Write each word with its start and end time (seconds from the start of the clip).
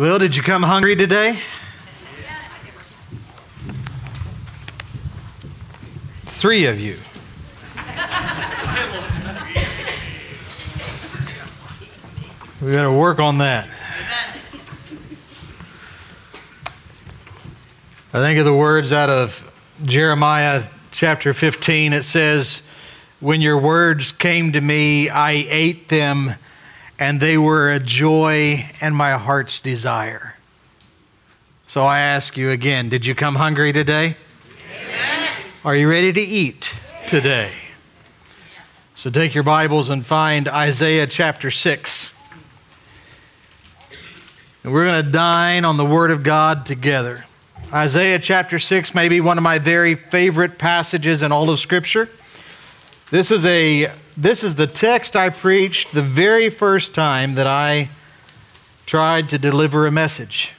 Well, 0.00 0.18
did 0.18 0.34
you 0.34 0.42
come 0.42 0.62
hungry 0.62 0.96
today? 0.96 1.38
Yes. 2.22 2.94
Three 6.24 6.64
of 6.64 6.80
you. 6.80 6.96
We 12.62 12.72
got 12.72 12.84
to 12.84 12.92
work 12.92 13.18
on 13.18 13.36
that. 13.38 13.68
I 18.14 18.20
think 18.20 18.38
of 18.38 18.46
the 18.46 18.54
words 18.54 18.94
out 18.94 19.10
of 19.10 19.76
Jeremiah 19.84 20.62
chapter 20.92 21.34
15. 21.34 21.92
It 21.92 22.04
says, 22.04 22.62
When 23.20 23.42
your 23.42 23.58
words 23.58 24.12
came 24.12 24.52
to 24.52 24.62
me, 24.62 25.10
I 25.10 25.32
ate 25.32 25.88
them, 25.88 26.36
and 27.00 27.18
they 27.18 27.38
were 27.38 27.70
a 27.70 27.80
joy 27.80 28.66
and 28.82 28.94
my 28.94 29.12
heart's 29.12 29.62
desire. 29.62 30.36
So 31.66 31.82
I 31.82 32.00
ask 32.00 32.36
you 32.36 32.50
again, 32.50 32.90
did 32.90 33.06
you 33.06 33.14
come 33.14 33.36
hungry 33.36 33.72
today? 33.72 34.16
Are 35.64 35.74
you 35.74 35.88
ready 35.88 36.12
to 36.12 36.20
eat 36.20 36.74
today? 37.06 37.50
So 38.94 39.08
take 39.08 39.34
your 39.34 39.44
Bibles 39.44 39.88
and 39.88 40.04
find 40.04 40.46
Isaiah 40.46 41.06
chapter 41.06 41.50
6. 41.50 42.14
And 44.62 44.72
we're 44.72 44.84
going 44.84 45.02
to 45.02 45.10
dine 45.10 45.64
on 45.64 45.78
the 45.78 45.86
Word 45.86 46.10
of 46.10 46.22
God 46.22 46.66
together. 46.66 47.24
Isaiah 47.72 48.18
chapter 48.18 48.58
6 48.58 48.94
may 48.94 49.08
be 49.08 49.22
one 49.22 49.38
of 49.38 49.44
my 49.44 49.58
very 49.58 49.94
favorite 49.94 50.58
passages 50.58 51.22
in 51.22 51.32
all 51.32 51.48
of 51.48 51.60
Scripture. 51.60 52.10
This 53.10 53.32
is, 53.32 53.44
a, 53.44 53.92
this 54.16 54.44
is 54.44 54.54
the 54.54 54.68
text 54.68 55.16
I 55.16 55.30
preached 55.30 55.92
the 55.92 56.02
very 56.02 56.48
first 56.48 56.94
time 56.94 57.34
that 57.34 57.46
I 57.46 57.88
tried 58.86 59.28
to 59.30 59.38
deliver 59.38 59.84
a 59.84 59.90
message. 59.90 60.52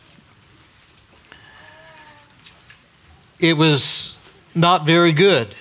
It 3.40 3.54
was 3.54 4.18
not 4.54 4.86
very 4.86 5.14
good. 5.14 5.56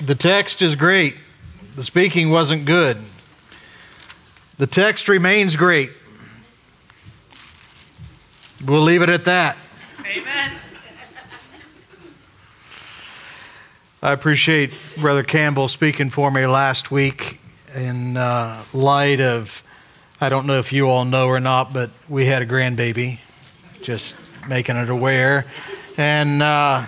The 0.00 0.14
text 0.14 0.62
is 0.62 0.76
great, 0.76 1.16
the 1.74 1.82
speaking 1.82 2.30
wasn't 2.30 2.64
good. 2.64 2.98
The 4.58 4.68
text 4.68 5.08
remains 5.08 5.56
great. 5.56 5.90
We'll 8.64 8.82
leave 8.82 9.02
it 9.02 9.08
at 9.08 9.24
that. 9.24 9.58
I 14.04 14.10
appreciate 14.10 14.72
Brother 14.98 15.22
Campbell 15.22 15.68
speaking 15.68 16.10
for 16.10 16.28
me 16.32 16.44
last 16.44 16.90
week 16.90 17.38
in 17.72 18.16
uh, 18.16 18.64
light 18.72 19.20
of, 19.20 19.62
I 20.20 20.28
don't 20.28 20.44
know 20.44 20.58
if 20.58 20.72
you 20.72 20.88
all 20.88 21.04
know 21.04 21.28
or 21.28 21.38
not, 21.38 21.72
but 21.72 21.90
we 22.08 22.26
had 22.26 22.42
a 22.42 22.46
grandbaby, 22.46 23.20
just 23.80 24.16
making 24.48 24.74
it 24.74 24.90
aware. 24.90 25.46
And 25.96 26.42
uh, 26.42 26.86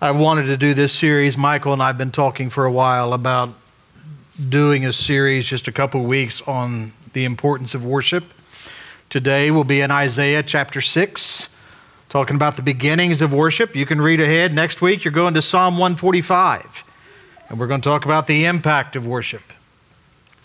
I 0.00 0.12
wanted 0.12 0.44
to 0.44 0.56
do 0.56 0.72
this 0.72 0.92
series. 0.92 1.36
Michael 1.36 1.72
and 1.72 1.82
I 1.82 1.88
have 1.88 1.98
been 1.98 2.12
talking 2.12 2.48
for 2.48 2.64
a 2.64 2.70
while 2.70 3.12
about 3.12 3.48
doing 4.48 4.86
a 4.86 4.92
series 4.92 5.46
just 5.46 5.66
a 5.66 5.72
couple 5.72 6.00
weeks 6.04 6.40
on 6.42 6.92
the 7.12 7.24
importance 7.24 7.74
of 7.74 7.84
worship. 7.84 8.22
Today 9.10 9.50
we'll 9.50 9.64
be 9.64 9.80
in 9.80 9.90
Isaiah 9.90 10.44
chapter 10.44 10.80
6, 10.80 11.51
talking 12.12 12.36
about 12.36 12.56
the 12.56 12.62
beginnings 12.62 13.22
of 13.22 13.32
worship. 13.32 13.74
You 13.74 13.86
can 13.86 13.98
read 13.98 14.20
ahead. 14.20 14.52
Next 14.52 14.82
week, 14.82 15.02
you're 15.02 15.12
going 15.12 15.32
to 15.32 15.40
Psalm 15.40 15.78
145, 15.78 16.84
and 17.48 17.58
we're 17.58 17.66
going 17.66 17.80
to 17.80 17.88
talk 17.88 18.04
about 18.04 18.26
the 18.26 18.44
impact 18.44 18.96
of 18.96 19.06
worship. 19.06 19.40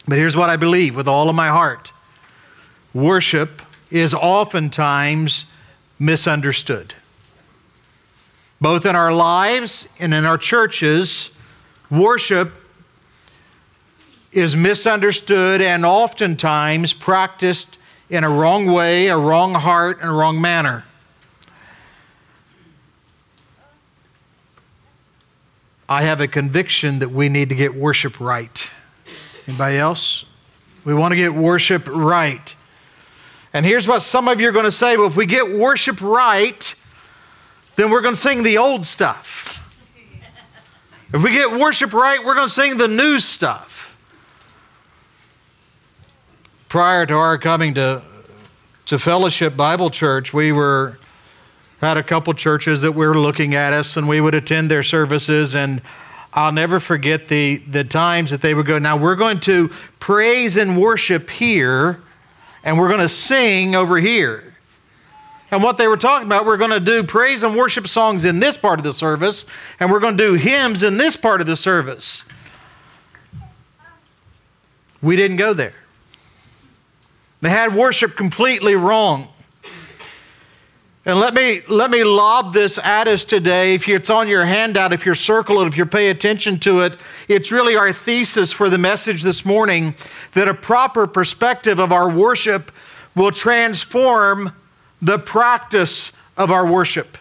But 0.07 0.17
here's 0.17 0.37
what 0.37 0.49
I 0.49 0.55
believe 0.55 0.95
with 0.95 1.09
all 1.09 1.27
of 1.27 1.35
my 1.35 1.49
heart 1.49 1.91
worship 2.93 3.61
is 3.91 4.13
oftentimes 4.13 5.45
misunderstood. 5.99 6.93
Both 8.61 8.85
in 8.85 8.95
our 8.95 9.13
lives 9.13 9.89
and 9.99 10.13
in 10.13 10.23
our 10.23 10.37
churches, 10.37 11.37
worship 11.91 12.53
is 14.31 14.55
misunderstood 14.55 15.61
and 15.61 15.85
oftentimes 15.85 16.93
practiced 16.93 17.77
in 18.09 18.23
a 18.23 18.29
wrong 18.29 18.67
way, 18.67 19.09
a 19.09 19.17
wrong 19.17 19.53
heart, 19.53 19.99
and 19.99 20.09
a 20.09 20.13
wrong 20.13 20.39
manner. 20.39 20.85
I 25.89 26.03
have 26.03 26.21
a 26.21 26.27
conviction 26.27 26.99
that 26.99 27.09
we 27.09 27.29
need 27.29 27.49
to 27.49 27.55
get 27.55 27.75
worship 27.75 28.19
right. 28.19 28.73
Anybody 29.47 29.77
else? 29.77 30.25
We 30.85 30.93
want 30.93 31.13
to 31.13 31.15
get 31.15 31.33
worship 31.33 31.87
right. 31.87 32.55
And 33.53 33.65
here's 33.65 33.87
what 33.87 34.01
some 34.01 34.27
of 34.27 34.41
you 34.41 34.49
are 34.49 34.51
going 34.51 34.65
to 34.65 34.71
say 34.71 34.97
well, 34.97 35.07
if 35.07 35.15
we 35.15 35.25
get 35.25 35.57
worship 35.57 36.01
right, 36.01 36.75
then 37.75 37.89
we're 37.89 38.01
going 38.01 38.15
to 38.15 38.19
sing 38.19 38.43
the 38.43 38.57
old 38.57 38.85
stuff. 38.85 39.53
If 41.13 41.23
we 41.23 41.31
get 41.31 41.57
worship 41.57 41.93
right, 41.93 42.19
we're 42.23 42.35
going 42.35 42.47
to 42.47 42.53
sing 42.53 42.77
the 42.77 42.87
new 42.87 43.19
stuff 43.19 43.77
prior 46.69 47.05
to 47.05 47.13
our 47.13 47.37
coming 47.37 47.73
to, 47.75 48.01
to 48.85 48.99
Fellowship 48.99 49.55
Bible 49.55 49.89
Church, 49.89 50.33
we 50.33 50.51
were 50.51 50.99
had 51.81 51.97
a 51.97 52.03
couple 52.03 52.33
churches 52.33 52.81
that 52.81 52.93
were 52.93 53.17
looking 53.17 53.53
at 53.53 53.73
us 53.73 53.97
and 53.97 54.07
we 54.07 54.19
would 54.19 54.35
attend 54.35 54.71
their 54.71 54.83
services 54.83 55.55
and 55.55 55.81
I'll 56.33 56.51
never 56.51 56.79
forget 56.79 57.27
the, 57.29 57.57
the 57.57 57.83
times 57.83 58.31
that 58.31 58.41
they 58.41 58.53
would 58.53 58.65
go, 58.65 58.77
now 58.79 58.97
we're 58.97 59.15
going 59.15 59.39
to 59.41 59.69
praise 59.99 60.57
and 60.57 60.79
worship 60.79 61.29
here 61.29 62.01
and 62.63 62.77
we're 62.77 62.89
going 62.89 63.01
to 63.01 63.09
sing 63.09 63.75
over 63.75 63.97
here. 63.97 64.55
And 65.49 65.63
what 65.63 65.77
they 65.77 65.87
were 65.87 65.97
talking 65.97 66.27
about, 66.27 66.45
we're 66.45 66.57
going 66.57 66.71
to 66.71 66.79
do 66.79 67.03
praise 67.03 67.43
and 67.43 67.55
worship 67.55 67.87
songs 67.87 68.25
in 68.25 68.39
this 68.39 68.57
part 68.57 68.79
of 68.79 68.83
the 68.83 68.91
service, 68.91 69.45
and 69.79 69.89
we're 69.89 70.01
going 70.01 70.17
to 70.17 70.23
do 70.23 70.33
hymns 70.33 70.83
in 70.83 70.97
this 70.97 71.15
part 71.15 71.39
of 71.39 71.47
the 71.47 71.55
service. 71.55 72.25
We 75.01 75.15
didn't 75.15 75.37
go 75.37 75.53
there. 75.53 75.75
They 77.39 77.49
had 77.49 77.73
worship 77.73 78.15
completely 78.15 78.75
wrong. 78.75 79.29
And 81.07 81.21
let 81.21 81.33
me, 81.33 81.61
let 81.69 81.89
me 81.89 82.03
lob 82.03 82.51
this 82.51 82.77
at 82.77 83.07
us 83.07 83.23
today. 83.23 83.75
If 83.75 83.87
it's 83.87 84.09
on 84.09 84.27
your 84.27 84.43
handout, 84.43 84.91
if 84.91 85.05
you 85.05 85.13
circle 85.13 85.61
it, 85.61 85.67
if 85.67 85.77
you 85.77 85.85
pay 85.85 86.09
attention 86.09 86.59
to 86.59 86.81
it, 86.81 86.97
it's 87.29 87.49
really 87.49 87.77
our 87.77 87.93
thesis 87.93 88.51
for 88.51 88.69
the 88.69 88.77
message 88.77 89.23
this 89.23 89.45
morning 89.45 89.95
that 90.33 90.49
a 90.49 90.53
proper 90.53 91.07
perspective 91.07 91.79
of 91.79 91.93
our 91.93 92.09
worship 92.09 92.73
will 93.15 93.31
transform 93.31 94.51
the 95.01 95.17
practice 95.17 96.11
of 96.35 96.51
our 96.51 96.69
worship. 96.69 97.17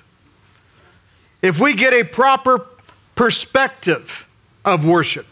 If 1.40 1.60
we 1.60 1.72
get 1.74 1.94
a 1.94 2.02
proper 2.02 2.66
perspective 3.14 4.26
of 4.64 4.84
worship, 4.84 5.28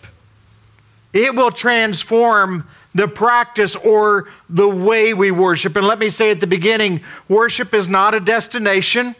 it 1.14 1.34
will 1.34 1.52
transform 1.52 2.68
the 2.92 3.08
practice 3.08 3.76
or 3.76 4.28
the 4.50 4.68
way 4.68 5.14
we 5.14 5.30
worship. 5.30 5.76
And 5.76 5.86
let 5.86 5.98
me 5.98 6.08
say 6.08 6.30
at 6.30 6.40
the 6.40 6.46
beginning 6.46 7.00
worship 7.28 7.72
is 7.72 7.88
not 7.88 8.14
a 8.14 8.20
destination. 8.20 9.14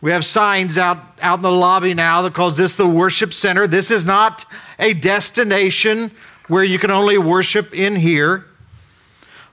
We 0.00 0.10
have 0.10 0.26
signs 0.26 0.76
out, 0.76 0.98
out 1.22 1.38
in 1.38 1.42
the 1.42 1.52
lobby 1.52 1.94
now 1.94 2.22
that 2.22 2.34
calls 2.34 2.56
this 2.56 2.74
the 2.74 2.86
worship 2.86 3.32
center. 3.32 3.68
This 3.68 3.92
is 3.92 4.04
not 4.04 4.44
a 4.80 4.92
destination 4.92 6.10
where 6.48 6.64
you 6.64 6.80
can 6.80 6.90
only 6.90 7.16
worship 7.16 7.72
in 7.72 7.94
here. 7.94 8.44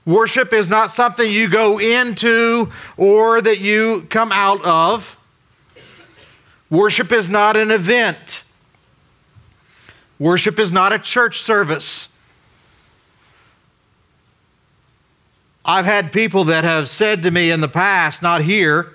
Worship 0.04 0.52
is 0.52 0.68
not 0.68 0.90
something 0.90 1.30
you 1.30 1.48
go 1.48 1.78
into 1.78 2.72
or 2.96 3.40
that 3.40 3.60
you 3.60 4.06
come 4.10 4.32
out 4.32 4.64
of. 4.64 5.16
Worship 6.68 7.12
is 7.12 7.30
not 7.30 7.56
an 7.56 7.70
event. 7.70 8.42
Worship 10.20 10.58
is 10.58 10.70
not 10.70 10.92
a 10.92 10.98
church 10.98 11.40
service. 11.40 12.14
I've 15.64 15.86
had 15.86 16.12
people 16.12 16.44
that 16.44 16.62
have 16.62 16.90
said 16.90 17.22
to 17.22 17.30
me 17.30 17.50
in 17.50 17.62
the 17.62 17.68
past, 17.68 18.22
not 18.22 18.42
here 18.42 18.92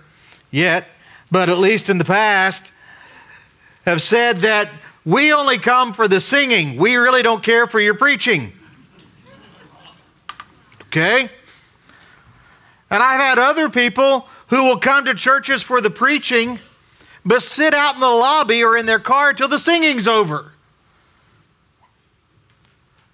yet, 0.52 0.88
but 1.32 1.50
at 1.50 1.58
least 1.58 1.90
in 1.90 1.98
the 1.98 2.06
past, 2.06 2.72
have 3.86 4.04
said 4.04 4.38
that 4.42 4.70
we 5.04 5.34
only 5.34 5.58
come 5.58 5.94
for 5.94 6.08
the 6.08 6.20
singing. 6.20 6.78
We 6.78 6.96
really 6.96 7.24
don't 7.24 7.42
care 7.44 7.66
for 7.66 7.80
your 7.80 7.96
preaching. 7.96 8.54
Okay? 10.84 11.30
And 12.92 13.02
I've 13.02 13.20
had 13.20 13.40
other 13.40 13.68
people 13.70 14.28
who 14.48 14.64
will 14.64 14.78
come 14.78 15.06
to 15.06 15.16
churches 15.16 15.64
for 15.64 15.82
the 15.82 15.90
preaching, 15.90 16.60
but 17.26 17.42
sit 17.42 17.74
out 17.74 17.96
in 17.96 18.00
the 18.00 18.08
lobby 18.08 18.64
or 18.64 18.78
in 18.78 18.86
their 18.86 19.00
car 19.00 19.34
till 19.34 19.48
the 19.48 19.58
singing's 19.58 20.08
over. 20.08 20.52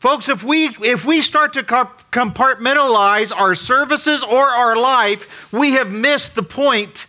Folks, 0.02 0.30
if 0.30 0.44
we, 0.44 0.66
if 0.82 1.06
we 1.06 1.22
start 1.22 1.54
to 1.54 1.62
compartmentalize 1.62 3.32
our 3.32 3.54
services 3.54 4.24
or 4.24 4.48
our 4.48 4.76
life, 4.76 5.52
we 5.52 5.74
have 5.74 5.92
missed 5.92 6.34
the 6.34 6.42
point 6.42 7.06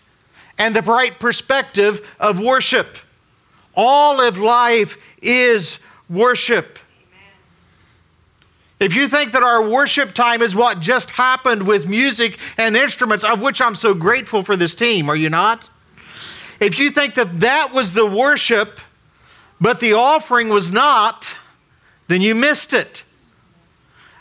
and 0.58 0.76
the 0.76 0.82
right 0.82 1.18
perspective 1.18 2.06
of 2.20 2.38
worship. 2.38 2.98
All 3.74 4.20
of 4.20 4.36
life 4.36 4.98
is 5.22 5.78
worship. 6.10 6.78
if 8.78 8.94
you 8.94 9.08
think 9.08 9.32
that 9.32 9.42
our 9.42 9.66
worship 9.66 10.12
time 10.12 10.42
is 10.42 10.54
what 10.54 10.78
just 10.78 11.12
happened 11.12 11.66
with 11.66 11.88
music 11.88 12.38
and 12.58 12.76
instruments, 12.76 13.24
of 13.24 13.40
which 13.40 13.62
I'm 13.62 13.74
so 13.74 13.94
grateful 13.94 14.42
for 14.42 14.54
this 14.54 14.74
team, 14.74 15.08
are 15.08 15.16
you 15.16 15.30
not? 15.30 15.70
If 16.60 16.78
you 16.78 16.90
think 16.90 17.14
that 17.14 17.40
that 17.40 17.72
was 17.72 17.94
the 17.94 18.04
worship, 18.04 18.80
but 19.58 19.80
the 19.80 19.94
offering 19.94 20.50
was 20.50 20.70
not, 20.70 21.38
then 22.08 22.20
you 22.20 22.34
missed 22.34 22.72
it. 22.74 23.04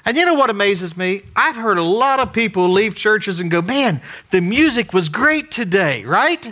And 0.04 0.18
you 0.18 0.26
know 0.26 0.34
what 0.34 0.50
amazes 0.50 0.98
me? 0.98 1.22
I've 1.36 1.56
heard 1.56 1.78
a 1.78 1.84
lot 1.84 2.20
of 2.20 2.34
people 2.34 2.68
leave 2.70 2.96
churches 2.96 3.40
and 3.40 3.52
go, 3.52 3.62
man, 3.62 4.02
the 4.32 4.42
music 4.42 4.94
was 4.94 5.10
great 5.10 5.52
today, 5.52 6.04
right? 6.04 6.52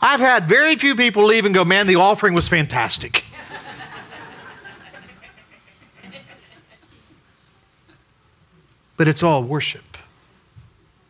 I've 0.00 0.20
had 0.20 0.46
very 0.46 0.76
few 0.76 0.94
people 0.94 1.24
leave 1.24 1.46
and 1.46 1.54
go, 1.54 1.64
man, 1.64 1.86
the 1.86 1.96
offering 1.96 2.34
was 2.34 2.46
fantastic. 2.46 3.24
but 8.96 9.08
it's 9.08 9.22
all 9.22 9.42
worship. 9.42 9.96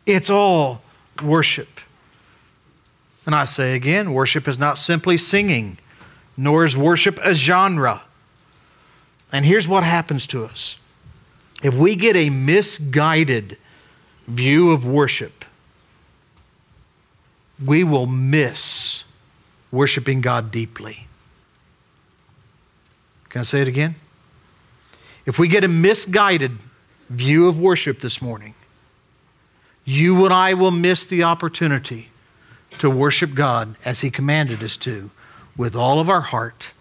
It's 0.05 0.29
all 0.29 0.81
worship. 1.21 1.79
And 3.25 3.35
I 3.35 3.45
say 3.45 3.75
again, 3.75 4.13
worship 4.13 4.47
is 4.47 4.57
not 4.57 4.77
simply 4.77 5.17
singing, 5.17 5.77
nor 6.37 6.63
is 6.63 6.77
worship 6.77 7.19
a 7.23 7.33
genre. 7.33 8.03
And 9.35 9.43
here's 9.43 9.67
what 9.67 9.83
happens 9.83 10.25
to 10.27 10.45
us 10.45 10.79
if 11.61 11.75
we 11.75 11.97
get 11.97 12.15
a 12.15 12.29
misguided 12.29 13.57
view 14.29 14.71
of 14.71 14.87
worship, 14.87 15.43
we 17.63 17.83
will 17.83 18.05
miss 18.05 19.03
worshiping 19.73 20.21
God 20.21 20.51
deeply. 20.51 21.07
Can 23.27 23.41
I 23.41 23.43
say 23.43 23.61
it 23.61 23.67
again? 23.67 23.95
If 25.25 25.37
we 25.37 25.49
get 25.49 25.65
a 25.65 25.67
misguided 25.67 26.53
view 27.09 27.49
of 27.49 27.59
worship 27.59 27.99
this 27.99 28.21
morning, 28.21 28.53
you 29.83 30.23
and 30.23 30.33
I 30.33 30.53
will 30.53 30.71
miss 30.71 31.05
the 31.05 31.23
opportunity 31.23 32.07
to 32.77 32.89
worship 32.89 33.33
God 33.33 33.75
as 33.83 33.99
He 33.99 34.09
commanded 34.09 34.63
us 34.63 34.77
to, 34.77 35.11
with 35.57 35.75
all 35.75 35.99
of 35.99 36.09
our 36.09 36.21
heart, 36.21 36.71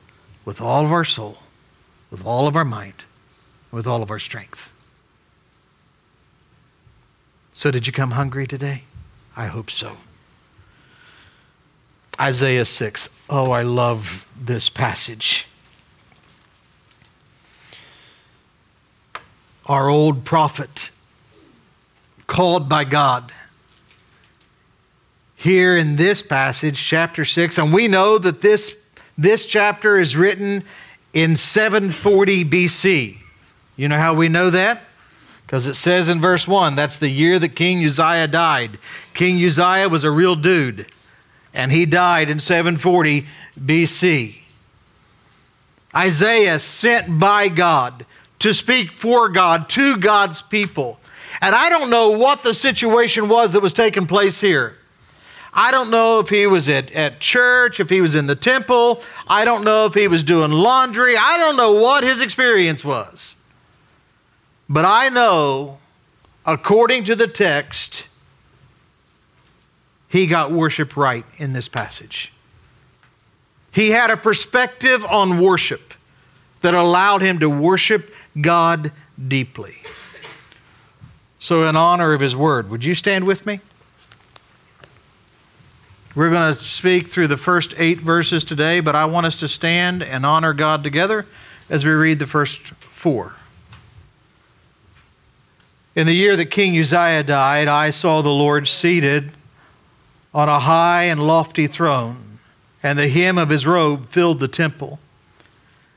with 0.44 0.60
all 0.60 0.84
of 0.84 0.92
our 0.92 1.02
soul, 1.02 1.38
with 2.14 2.24
all 2.24 2.46
of 2.46 2.54
our 2.54 2.64
mind, 2.64 2.94
with 3.72 3.88
all 3.88 4.00
of 4.00 4.08
our 4.08 4.20
strength. 4.20 4.72
So, 7.52 7.72
did 7.72 7.88
you 7.88 7.92
come 7.92 8.12
hungry 8.12 8.46
today? 8.46 8.84
I 9.36 9.46
hope 9.46 9.68
so. 9.68 9.96
Isaiah 12.20 12.66
6. 12.66 13.08
Oh, 13.28 13.50
I 13.50 13.62
love 13.62 14.28
this 14.40 14.68
passage. 14.68 15.48
our 19.66 19.88
old 19.88 20.26
prophet, 20.26 20.90
called 22.26 22.68
by 22.68 22.84
God. 22.84 23.32
Here 25.34 25.74
in 25.74 25.96
this 25.96 26.22
passage, 26.22 26.86
chapter 26.86 27.24
6, 27.24 27.56
and 27.56 27.72
we 27.72 27.88
know 27.88 28.18
that 28.18 28.42
this, 28.42 28.78
this 29.16 29.46
chapter 29.46 29.98
is 29.98 30.16
written 30.16 30.64
in 31.14 31.36
740 31.36 32.44
BC. 32.44 33.18
You 33.76 33.88
know 33.88 33.96
how 33.96 34.14
we 34.14 34.28
know 34.28 34.50
that? 34.50 34.82
Because 35.46 35.66
it 35.66 35.74
says 35.74 36.08
in 36.08 36.20
verse 36.20 36.46
1 36.46 36.74
that's 36.74 36.98
the 36.98 37.08
year 37.08 37.38
that 37.38 37.50
King 37.50 37.82
Uzziah 37.84 38.26
died. 38.28 38.78
King 39.14 39.42
Uzziah 39.42 39.88
was 39.88 40.04
a 40.04 40.10
real 40.10 40.34
dude, 40.34 40.86
and 41.54 41.72
he 41.72 41.86
died 41.86 42.28
in 42.28 42.40
740 42.40 43.26
BC. 43.58 44.40
Isaiah, 45.94 46.58
sent 46.58 47.20
by 47.20 47.48
God, 47.48 48.04
to 48.40 48.52
speak 48.52 48.90
for 48.90 49.28
God 49.28 49.68
to 49.70 49.96
God's 49.96 50.42
people. 50.42 50.98
And 51.40 51.54
I 51.54 51.68
don't 51.68 51.88
know 51.88 52.10
what 52.10 52.42
the 52.42 52.52
situation 52.52 53.28
was 53.28 53.52
that 53.52 53.60
was 53.60 53.72
taking 53.72 54.06
place 54.06 54.40
here. 54.40 54.76
I 55.54 55.70
don't 55.70 55.90
know 55.90 56.18
if 56.18 56.30
he 56.30 56.46
was 56.48 56.68
at, 56.68 56.90
at 56.92 57.20
church, 57.20 57.78
if 57.78 57.88
he 57.88 58.00
was 58.00 58.16
in 58.16 58.26
the 58.26 58.34
temple. 58.34 59.00
I 59.28 59.44
don't 59.44 59.62
know 59.64 59.86
if 59.86 59.94
he 59.94 60.08
was 60.08 60.24
doing 60.24 60.50
laundry. 60.50 61.16
I 61.16 61.38
don't 61.38 61.56
know 61.56 61.72
what 61.72 62.02
his 62.02 62.20
experience 62.20 62.84
was. 62.84 63.36
But 64.68 64.84
I 64.84 65.08
know, 65.10 65.78
according 66.44 67.04
to 67.04 67.14
the 67.14 67.28
text, 67.28 68.08
he 70.08 70.26
got 70.26 70.50
worship 70.50 70.96
right 70.96 71.24
in 71.36 71.52
this 71.52 71.68
passage. 71.68 72.32
He 73.70 73.90
had 73.90 74.10
a 74.10 74.16
perspective 74.16 75.04
on 75.04 75.40
worship 75.40 75.94
that 76.62 76.74
allowed 76.74 77.22
him 77.22 77.38
to 77.40 77.50
worship 77.50 78.12
God 78.40 78.90
deeply. 79.28 79.76
So, 81.38 81.68
in 81.68 81.76
honor 81.76 82.12
of 82.12 82.20
his 82.20 82.34
word, 82.34 82.70
would 82.70 82.84
you 82.84 82.94
stand 82.94 83.24
with 83.24 83.44
me? 83.44 83.60
We're 86.14 86.30
going 86.30 86.54
to 86.54 86.60
speak 86.60 87.08
through 87.08 87.26
the 87.26 87.36
first 87.36 87.74
eight 87.76 88.00
verses 88.00 88.44
today, 88.44 88.78
but 88.78 88.94
I 88.94 89.04
want 89.04 89.26
us 89.26 89.34
to 89.40 89.48
stand 89.48 90.00
and 90.00 90.24
honor 90.24 90.52
God 90.52 90.84
together 90.84 91.26
as 91.68 91.84
we 91.84 91.90
read 91.90 92.20
the 92.20 92.26
first 92.26 92.68
four. 92.68 93.34
In 95.96 96.06
the 96.06 96.12
year 96.12 96.36
that 96.36 96.46
King 96.46 96.78
Uzziah 96.78 97.24
died, 97.24 97.66
I 97.66 97.90
saw 97.90 98.22
the 98.22 98.28
Lord 98.28 98.68
seated 98.68 99.32
on 100.32 100.48
a 100.48 100.60
high 100.60 101.04
and 101.04 101.26
lofty 101.26 101.66
throne, 101.66 102.38
and 102.80 102.96
the 102.96 103.08
hem 103.08 103.36
of 103.36 103.48
his 103.48 103.66
robe 103.66 104.08
filled 104.08 104.38
the 104.38 104.48
temple. 104.48 105.00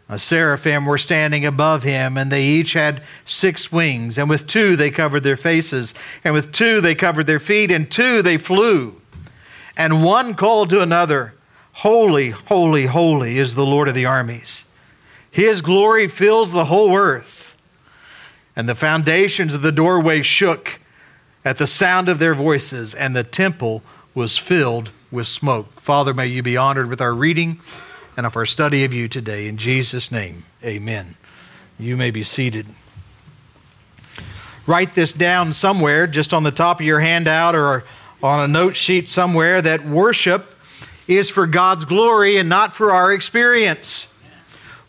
A 0.10 0.18
seraphim 0.18 0.88
were 0.88 0.98
standing 0.98 1.46
above 1.46 1.84
him, 1.84 2.18
and 2.18 2.32
they 2.32 2.44
each 2.44 2.74
had 2.74 3.04
six 3.24 3.72
wings. 3.72 4.18
And 4.18 4.30
with 4.30 4.48
two 4.48 4.76
they 4.76 4.90
covered 4.90 5.22
their 5.22 5.38
faces, 5.38 5.94
and 6.24 6.34
with 6.34 6.52
two 6.52 6.82
they 6.82 6.96
covered 6.96 7.28
their 7.28 7.40
feet, 7.40 7.70
and 7.70 7.92
two 7.92 8.24
they 8.24 8.38
flew. 8.38 9.00
And 9.78 10.04
one 10.04 10.34
called 10.34 10.72
to 10.72 10.82
another, 10.82 11.36
Holy, 11.72 12.32
holy, 12.32 12.88
holy 12.88 13.38
is 13.38 13.54
the 13.54 13.66
Lord 13.66 13.88
of 13.88 13.94
the 13.94 14.08
armies. 14.08 14.66
His 15.30 15.62
glory 15.62 16.08
fills 16.08 16.52
the 16.52 16.66
whole 16.66 16.96
earth. 16.96 17.56
And 18.56 18.68
the 18.68 18.74
foundations 18.74 19.54
of 19.54 19.62
the 19.62 19.72
doorway 19.72 20.24
shook 20.24 20.80
at 21.46 21.60
the 21.60 21.68
sound 21.68 22.10
of 22.10 22.18
their 22.18 22.34
voices, 22.34 22.96
and 22.96 23.16
the 23.16 23.24
temple 23.24 23.84
was 24.16 24.40
filled 24.40 24.90
with 25.12 25.28
smoke. 25.28 25.80
Father, 25.80 26.12
may 26.12 26.26
you 26.26 26.42
be 26.42 26.58
honored 26.58 26.90
with 26.90 27.00
our 27.00 27.14
reading 27.14 27.60
and 28.18 28.26
of 28.26 28.36
our 28.36 28.48
study 28.48 28.84
of 28.84 28.92
you 28.92 29.08
today. 29.08 29.48
In 29.48 29.58
Jesus' 29.58 30.12
name, 30.12 30.44
amen. 30.64 31.16
You 31.78 31.96
may 31.96 32.10
be 32.10 32.24
seated. 32.24 32.66
Write 34.66 34.96
this 34.96 35.14
down 35.14 35.54
somewhere, 35.54 36.08
just 36.08 36.34
on 36.34 36.42
the 36.42 36.52
top 36.52 36.80
of 36.80 36.86
your 36.86 37.00
handout 37.00 37.54
or 37.54 37.84
on 38.22 38.40
a 38.40 38.48
note 38.48 38.76
sheet 38.76 39.10
somewhere, 39.10 39.62
that 39.62 39.86
worship 39.86 40.56
is 41.08 41.30
for 41.30 41.48
God's 41.48 41.86
glory 41.86 42.38
and 42.38 42.50
not 42.50 42.76
for 42.76 42.92
our 42.92 43.14
experience. 43.14 44.08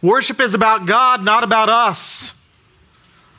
Worship 0.03 0.41
is 0.41 0.55
about 0.55 0.87
God, 0.87 1.25
not 1.25 1.45
about 1.45 1.69
us. 1.69 2.35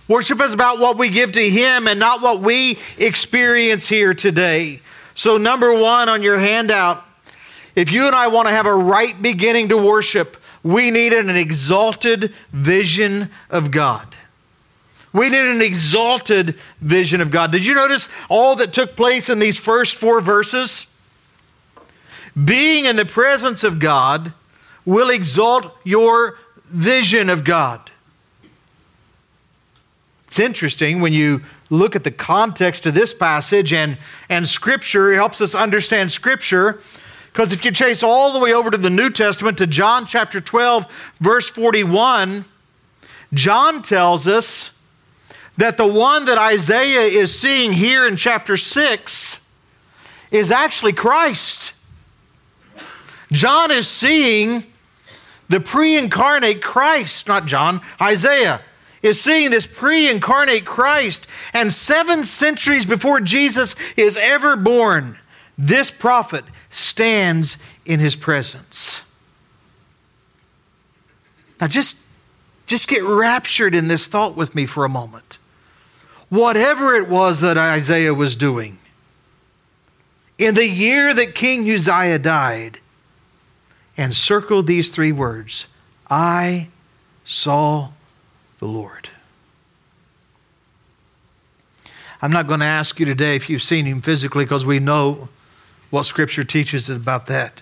Worship 0.08 0.42
is 0.42 0.54
about 0.54 0.80
what 0.80 0.98
we 0.98 1.10
give 1.10 1.34
to 1.34 1.50
Him 1.50 1.88
and 1.88 2.00
not 2.00 2.22
what 2.22 2.40
we 2.40 2.80
experience 2.98 3.88
here 3.88 4.14
today. 4.14 4.82
So, 5.14 5.38
number 5.38 5.74
one 5.74 6.10
on 6.10 6.24
your 6.24 6.40
handout, 6.40 7.06
if 7.76 7.92
you 7.92 8.08
and 8.08 8.16
I 8.16 8.28
want 8.28 8.48
to 8.48 8.52
have 8.52 8.66
a 8.66 8.76
right 8.76 9.20
beginning 9.22 9.70
to 9.70 9.78
worship, 9.78 10.38
we 10.64 10.92
need 10.92 11.14
an 11.14 11.30
exalted 11.30 12.34
vision 12.52 13.30
of 13.50 13.72
God. 13.72 14.16
We 15.12 15.30
need 15.30 15.46
an 15.46 15.62
exalted 15.62 16.56
vision 16.82 17.22
of 17.22 17.32
God. 17.32 17.52
Did 17.52 17.66
you 17.66 17.74
notice 17.74 18.10
all 18.30 18.56
that 18.58 18.74
took 18.74 18.96
place 18.96 19.30
in 19.30 19.40
these 19.40 19.58
first 19.58 19.96
four 19.96 20.22
verses? 20.22 20.88
Being 22.42 22.86
in 22.86 22.96
the 22.96 23.06
presence 23.06 23.64
of 23.64 23.80
God 23.80 24.34
will 24.86 25.10
exalt 25.10 25.76
your 25.84 26.38
vision 26.70 27.30
of 27.30 27.44
God. 27.44 27.92
It's 30.28 30.40
interesting 30.40 31.02
when 31.02 31.12
you 31.12 31.42
look 31.72 31.96
at 31.96 32.04
the 32.04 32.12
context 32.12 32.86
of 32.86 32.94
this 32.94 33.14
passage 33.14 33.74
and, 33.74 33.98
and 34.30 34.48
Scripture, 34.48 35.12
it 35.12 35.16
helps 35.16 35.42
us 35.42 35.56
understand 35.56 36.12
Scripture. 36.12 36.80
Because 37.32 37.52
if 37.52 37.66
you 37.66 37.72
chase 37.72 38.04
all 38.04 38.34
the 38.34 38.40
way 38.40 38.54
over 38.54 38.70
to 38.70 38.78
the 38.78 38.90
New 38.90 39.10
Testament 39.10 39.58
to 39.58 39.68
John 39.68 40.06
chapter 40.06 40.40
12, 40.40 40.86
verse 41.20 41.50
41, 41.50 42.46
John 43.34 43.82
tells 43.82 44.28
us 44.28 44.79
that 45.60 45.76
the 45.76 45.86
one 45.88 46.26
that 46.26 46.38
Isaiah 46.38 47.02
is 47.02 47.38
seeing 47.38 47.74
here 47.74 48.08
in 48.08 48.16
chapter 48.16 48.56
6 48.56 49.52
is 50.32 50.52
actually 50.52 50.94
Christ. 50.94 51.74
John 53.32 53.70
is 53.70 53.88
seeing 53.88 54.64
the 55.50 55.60
pre 55.60 55.98
incarnate 55.98 56.62
Christ, 56.62 57.28
not 57.28 57.46
John, 57.46 57.82
Isaiah 58.02 58.62
is 59.02 59.20
seeing 59.20 59.50
this 59.50 59.68
pre 59.68 60.10
incarnate 60.10 60.66
Christ. 60.66 61.28
And 61.54 61.74
seven 61.74 62.24
centuries 62.24 62.86
before 62.86 63.20
Jesus 63.20 63.76
is 63.98 64.18
ever 64.18 64.56
born, 64.56 65.18
this 65.58 65.92
prophet 65.92 66.46
stands 66.70 67.58
in 67.86 68.00
his 68.00 68.16
presence. 68.16 69.04
Now, 71.60 71.68
just, 71.68 71.98
Just 72.66 72.88
get 72.88 73.04
raptured 73.04 73.74
in 73.74 73.88
this 73.88 74.08
thought 74.08 74.36
with 74.38 74.54
me 74.54 74.66
for 74.68 74.86
a 74.86 74.90
moment. 74.90 75.39
Whatever 76.30 76.96
it 76.96 77.10
was 77.10 77.42
that 77.42 77.58
Isaiah 77.58 78.14
was 78.14 78.36
doing, 78.36 78.78
in 80.38 80.56
the 80.56 80.68
year 80.68 81.14
that 81.14 81.36
King 81.36 81.70
Uzziah 81.70 82.20
died, 82.20 82.80
and 84.00 84.16
circled 84.16 84.66
these 84.66 84.90
three 84.90 85.12
words 85.12 85.68
I 86.10 86.70
saw 87.26 87.90
the 88.60 88.66
Lord. 88.66 89.10
I'm 92.22 92.32
not 92.32 92.48
going 92.48 92.62
to 92.62 92.66
ask 92.66 93.00
you 93.00 93.06
today 93.06 93.36
if 93.36 93.50
you've 93.50 93.62
seen 93.62 93.86
him 93.86 94.02
physically 94.02 94.46
because 94.46 94.66
we 94.66 94.80
know 94.80 95.30
what 95.90 96.04
Scripture 96.04 96.44
teaches 96.44 96.90
about 96.90 97.28
that. 97.28 97.62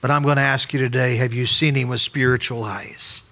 But 0.00 0.10
I'm 0.10 0.22
going 0.22 0.36
to 0.36 0.42
ask 0.42 0.72
you 0.72 0.78
today 0.78 1.16
have 1.16 1.34
you 1.34 1.44
seen 1.44 1.74
him 1.74 1.88
with 1.88 2.00
spiritual 2.00 2.64
eyes? 2.64 3.22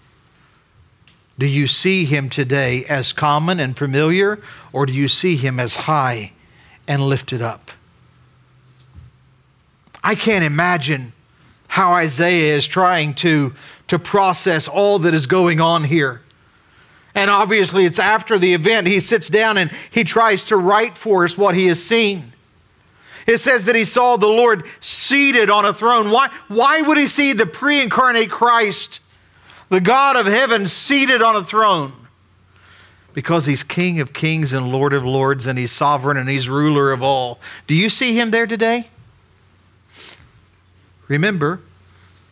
Do 1.39 1.47
you 1.47 1.67
see 1.67 2.05
him 2.05 2.29
today 2.31 2.85
as 2.87 3.13
common 3.13 3.61
and 3.61 3.77
familiar, 3.77 4.41
or 4.73 4.87
do 4.87 4.93
you 4.93 5.09
see 5.09 5.37
him 5.37 5.61
as 5.61 5.77
high 5.77 6.33
and 6.89 7.03
lifted 7.03 7.43
up? 7.43 7.73
I 10.03 10.15
can't 10.15 10.45
imagine 10.45 11.13
how 11.69 11.93
Isaiah 11.93 12.57
is 12.57 12.67
trying 12.67 13.13
to, 13.15 13.53
to 13.89 13.99
process 13.99 14.69
all 14.69 14.99
that 15.01 15.13
is 15.13 15.27
going 15.27 15.61
on 15.61 15.85
here. 15.85 16.23
And 17.15 17.31
obviously, 17.31 17.85
it's 17.85 17.99
after 17.99 18.39
the 18.39 18.55
event. 18.55 18.87
He 18.87 19.01
sits 19.01 19.29
down 19.29 19.59
and 19.59 19.71
he 19.91 20.05
tries 20.05 20.45
to 20.45 20.57
write 20.57 20.97
for 20.97 21.25
us 21.25 21.37
what 21.37 21.55
he 21.55 21.67
has 21.67 21.83
seen. 21.83 22.33
It 23.27 23.39
says 23.39 23.65
that 23.65 23.75
he 23.75 23.85
saw 23.85 24.17
the 24.17 24.27
Lord 24.27 24.65
seated 24.81 25.51
on 25.51 25.65
a 25.65 25.75
throne. 25.75 26.11
Why, 26.11 26.29
why 26.49 26.83
would 26.83 26.97
he 26.97 27.07
see 27.07 27.33
the 27.33 27.47
pre 27.47 27.83
incarnate 27.83 28.31
Christ, 28.31 29.01
the 29.69 29.81
God 29.81 30.17
of 30.17 30.27
heaven, 30.27 30.67
seated 30.67 31.23
on 31.23 31.37
a 31.37 31.45
throne? 31.45 31.93
Because 33.15 33.47
he's 33.47 33.65
King 33.65 34.01
of 34.01 34.13
kings 34.13 34.53
and 34.53 34.71
Lord 34.71 34.93
of 34.93 35.05
lords, 35.05 35.47
and 35.47 35.59
he's 35.59 35.73
sovereign 35.73 36.17
and 36.17 36.29
he's 36.29 36.49
ruler 36.49 36.93
of 36.93 37.03
all. 37.03 37.41
Do 37.67 37.75
you 37.75 37.89
see 37.89 38.19
him 38.19 38.31
there 38.31 38.47
today? 38.47 38.89
Remember, 41.09 41.61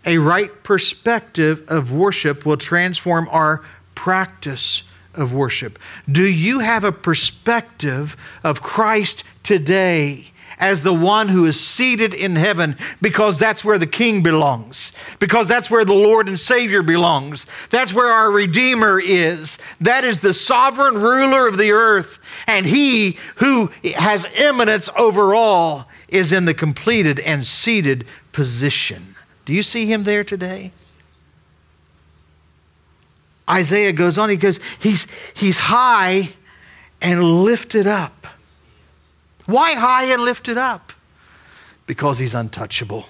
a 0.04 0.18
right 0.18 0.62
perspective 0.62 1.64
of 1.68 1.92
worship 1.92 2.44
will 2.44 2.56
transform 2.56 3.28
our 3.30 3.62
practice 3.94 4.82
of 5.14 5.32
worship. 5.32 5.78
Do 6.10 6.26
you 6.26 6.58
have 6.58 6.84
a 6.84 6.92
perspective 6.92 8.16
of 8.42 8.60
Christ 8.60 9.24
today? 9.42 10.32
As 10.58 10.82
the 10.82 10.94
one 10.94 11.28
who 11.28 11.44
is 11.44 11.60
seated 11.60 12.14
in 12.14 12.36
heaven, 12.36 12.76
because 13.02 13.38
that's 13.38 13.64
where 13.64 13.78
the 13.78 13.86
King 13.86 14.22
belongs, 14.22 14.92
because 15.18 15.48
that's 15.48 15.70
where 15.70 15.84
the 15.84 15.94
Lord 15.94 16.28
and 16.28 16.38
Savior 16.38 16.82
belongs, 16.82 17.46
that's 17.70 17.92
where 17.92 18.08
our 18.08 18.30
Redeemer 18.30 19.00
is. 19.00 19.58
That 19.80 20.04
is 20.04 20.20
the 20.20 20.32
sovereign 20.34 20.94
ruler 20.94 21.46
of 21.46 21.58
the 21.58 21.72
earth, 21.72 22.18
and 22.46 22.66
He 22.66 23.18
who 23.36 23.70
has 23.96 24.26
eminence 24.34 24.88
over 24.96 25.34
all 25.34 25.88
is 26.08 26.32
in 26.32 26.44
the 26.44 26.54
completed 26.54 27.18
and 27.20 27.44
seated 27.44 28.06
position. 28.32 29.14
Do 29.44 29.52
you 29.52 29.62
see 29.62 29.86
him 29.86 30.04
there 30.04 30.24
today? 30.24 30.72
Isaiah 33.48 33.92
goes 33.92 34.16
on, 34.16 34.30
he 34.30 34.36
goes, 34.36 34.58
he's, 34.78 35.06
he's 35.34 35.58
high 35.58 36.30
and 37.02 37.44
lifted 37.44 37.86
up. 37.86 38.26
Why 39.46 39.74
high 39.74 40.04
and 40.04 40.22
lifted 40.22 40.56
up? 40.56 40.92
Because 41.86 42.18
he's 42.18 42.34
untouchable. 42.34 43.06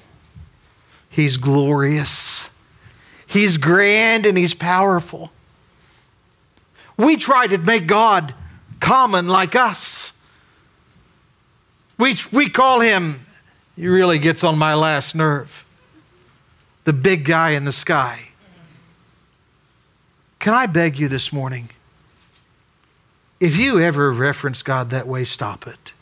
He's 1.08 1.36
glorious. 1.36 2.50
He's 3.26 3.56
grand 3.56 4.26
and 4.26 4.36
he's 4.36 4.54
powerful. 4.54 5.30
We 6.96 7.16
try 7.16 7.46
to 7.46 7.58
make 7.58 7.86
God 7.86 8.34
common 8.80 9.28
like 9.28 9.56
us. 9.56 10.12
We, 11.98 12.16
we 12.32 12.48
call 12.48 12.80
him, 12.80 13.20
he 13.76 13.86
really 13.86 14.18
gets 14.18 14.42
on 14.44 14.58
my 14.58 14.74
last 14.74 15.14
nerve, 15.14 15.64
the 16.84 16.92
big 16.92 17.24
guy 17.24 17.50
in 17.50 17.64
the 17.64 17.72
sky. 17.72 18.28
Can 20.38 20.52
I 20.52 20.66
beg 20.66 20.98
you 20.98 21.08
this 21.08 21.32
morning? 21.32 21.70
If 23.40 23.56
you 23.56 23.80
ever 23.80 24.12
reference 24.12 24.62
God 24.62 24.90
that 24.90 25.06
way, 25.06 25.24
stop 25.24 25.66
it. 25.66 25.93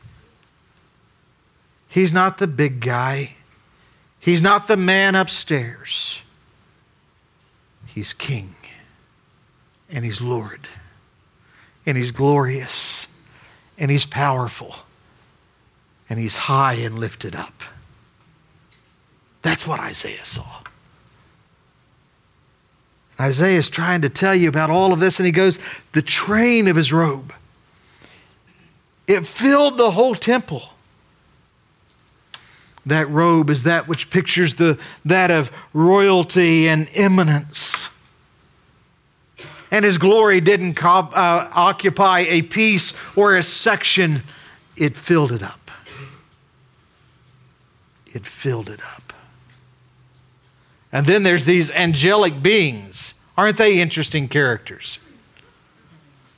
He's 1.92 2.10
not 2.10 2.38
the 2.38 2.46
big 2.46 2.80
guy. 2.80 3.34
He's 4.18 4.40
not 4.40 4.66
the 4.66 4.78
man 4.78 5.14
upstairs. 5.14 6.22
He's 7.84 8.14
king. 8.14 8.54
And 9.90 10.02
he's 10.02 10.18
Lord. 10.18 10.68
And 11.84 11.98
he's 11.98 12.10
glorious. 12.10 13.08
And 13.76 13.90
he's 13.90 14.06
powerful. 14.06 14.74
And 16.08 16.18
he's 16.18 16.38
high 16.38 16.76
and 16.76 16.98
lifted 16.98 17.36
up. 17.36 17.62
That's 19.42 19.66
what 19.66 19.78
Isaiah 19.78 20.24
saw. 20.24 20.62
Isaiah 23.20 23.58
is 23.58 23.68
trying 23.68 24.00
to 24.00 24.08
tell 24.08 24.34
you 24.34 24.48
about 24.48 24.70
all 24.70 24.94
of 24.94 24.98
this, 25.00 25.20
and 25.20 25.26
he 25.26 25.32
goes, 25.32 25.58
The 25.92 26.00
train 26.00 26.68
of 26.68 26.76
his 26.76 26.90
robe. 26.90 27.34
It 29.06 29.26
filled 29.26 29.76
the 29.76 29.90
whole 29.90 30.14
temple. 30.14 30.71
That 32.84 33.08
robe 33.08 33.48
is 33.48 33.62
that 33.62 33.86
which 33.86 34.10
pictures 34.10 34.54
the, 34.54 34.78
that 35.04 35.30
of 35.30 35.50
royalty 35.72 36.68
and 36.68 36.88
eminence. 36.94 37.90
And 39.70 39.84
his 39.84 39.98
glory 39.98 40.40
didn't 40.40 40.74
co- 40.74 41.10
uh, 41.14 41.50
occupy 41.54 42.20
a 42.20 42.42
piece 42.42 42.92
or 43.16 43.36
a 43.36 43.42
section, 43.42 44.22
it 44.76 44.96
filled 44.96 45.32
it 45.32 45.42
up. 45.42 45.70
It 48.12 48.26
filled 48.26 48.68
it 48.68 48.80
up. 48.82 49.12
And 50.92 51.06
then 51.06 51.22
there's 51.22 51.46
these 51.46 51.70
angelic 51.70 52.42
beings. 52.42 53.14
Aren't 53.36 53.56
they 53.56 53.80
interesting 53.80 54.28
characters? 54.28 54.98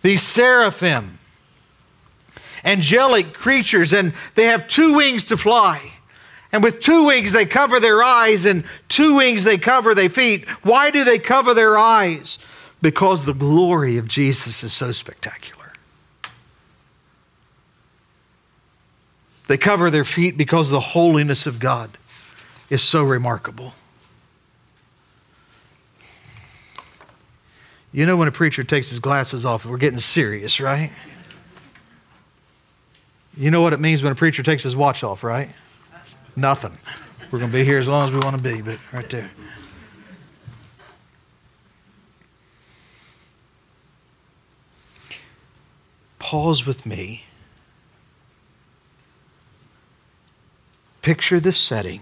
These 0.02 0.22
seraphim, 0.22 1.18
angelic 2.64 3.32
creatures, 3.32 3.92
and 3.92 4.12
they 4.36 4.44
have 4.44 4.68
two 4.68 4.96
wings 4.96 5.24
to 5.24 5.36
fly. 5.36 5.93
And 6.54 6.62
with 6.62 6.78
two 6.78 7.06
wings, 7.06 7.32
they 7.32 7.46
cover 7.46 7.80
their 7.80 8.00
eyes, 8.00 8.44
and 8.44 8.62
two 8.88 9.16
wings, 9.16 9.42
they 9.42 9.58
cover 9.58 9.92
their 9.92 10.08
feet. 10.08 10.48
Why 10.62 10.92
do 10.92 11.02
they 11.02 11.18
cover 11.18 11.52
their 11.52 11.76
eyes? 11.76 12.38
Because 12.80 13.24
the 13.24 13.34
glory 13.34 13.96
of 13.96 14.06
Jesus 14.06 14.62
is 14.62 14.72
so 14.72 14.92
spectacular. 14.92 15.72
They 19.48 19.58
cover 19.58 19.90
their 19.90 20.04
feet 20.04 20.36
because 20.36 20.70
the 20.70 20.78
holiness 20.78 21.44
of 21.48 21.58
God 21.58 21.98
is 22.70 22.84
so 22.84 23.02
remarkable. 23.02 23.72
You 27.92 28.06
know 28.06 28.16
when 28.16 28.28
a 28.28 28.32
preacher 28.32 28.62
takes 28.62 28.90
his 28.90 29.00
glasses 29.00 29.44
off, 29.44 29.66
we're 29.66 29.76
getting 29.76 29.98
serious, 29.98 30.60
right? 30.60 30.92
You 33.36 33.50
know 33.50 33.60
what 33.60 33.72
it 33.72 33.80
means 33.80 34.04
when 34.04 34.12
a 34.12 34.16
preacher 34.16 34.44
takes 34.44 34.62
his 34.62 34.76
watch 34.76 35.02
off, 35.02 35.24
right? 35.24 35.50
Nothing. 36.36 36.72
We're 37.30 37.38
going 37.38 37.50
to 37.50 37.56
be 37.56 37.64
here 37.64 37.78
as 37.78 37.88
long 37.88 38.04
as 38.04 38.12
we 38.12 38.18
want 38.18 38.36
to 38.36 38.42
be, 38.42 38.60
but 38.62 38.78
right 38.92 39.08
there. 39.10 39.30
Pause 46.18 46.66
with 46.66 46.86
me. 46.86 47.24
Picture 51.02 51.38
the 51.38 51.52
setting. 51.52 52.00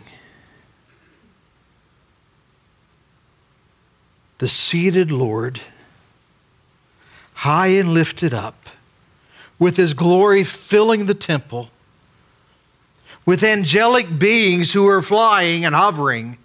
The 4.39 4.49
seated 4.49 5.11
Lord 5.11 5.61
high 7.43 7.69
and 7.69 7.93
lifted 7.93 8.33
up, 8.33 8.69
with 9.59 9.77
his 9.77 9.95
glory 9.95 10.45
filling 10.45 11.07
the 11.07 11.15
temple, 11.15 11.71
with 13.25 13.43
angelic 13.43 14.19
beings 14.19 14.73
who 14.73 14.89
are 14.89 15.03
flying 15.03 15.65
and 15.65 15.75
hovering, 15.75 16.39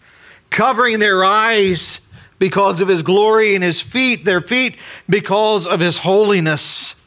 covering 0.49 0.99
their 0.99 1.23
eyes 1.23 2.01
because 2.39 2.81
of 2.81 2.87
his 2.87 3.01
glory, 3.01 3.55
and 3.55 3.63
his 3.63 3.81
feet, 3.81 4.23
their 4.23 4.41
feet, 4.41 4.75
because 5.09 5.65
of 5.65 5.79
his 5.79 5.97
holiness. 5.97 7.01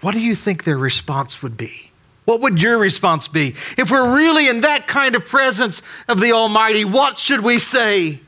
What 0.00 0.14
do 0.14 0.20
you 0.20 0.34
think 0.34 0.64
their 0.64 0.78
response 0.78 1.42
would 1.42 1.56
be? 1.56 1.90
What 2.24 2.40
would 2.40 2.62
your 2.62 2.78
response 2.78 3.28
be? 3.28 3.54
If 3.76 3.90
we're 3.90 4.16
really 4.16 4.48
in 4.48 4.62
that 4.62 4.86
kind 4.86 5.14
of 5.14 5.26
presence 5.26 5.82
of 6.08 6.20
the 6.20 6.32
Almighty, 6.32 6.84
what 6.84 7.18
should 7.18 7.40
we 7.40 7.58
say? 7.58 8.20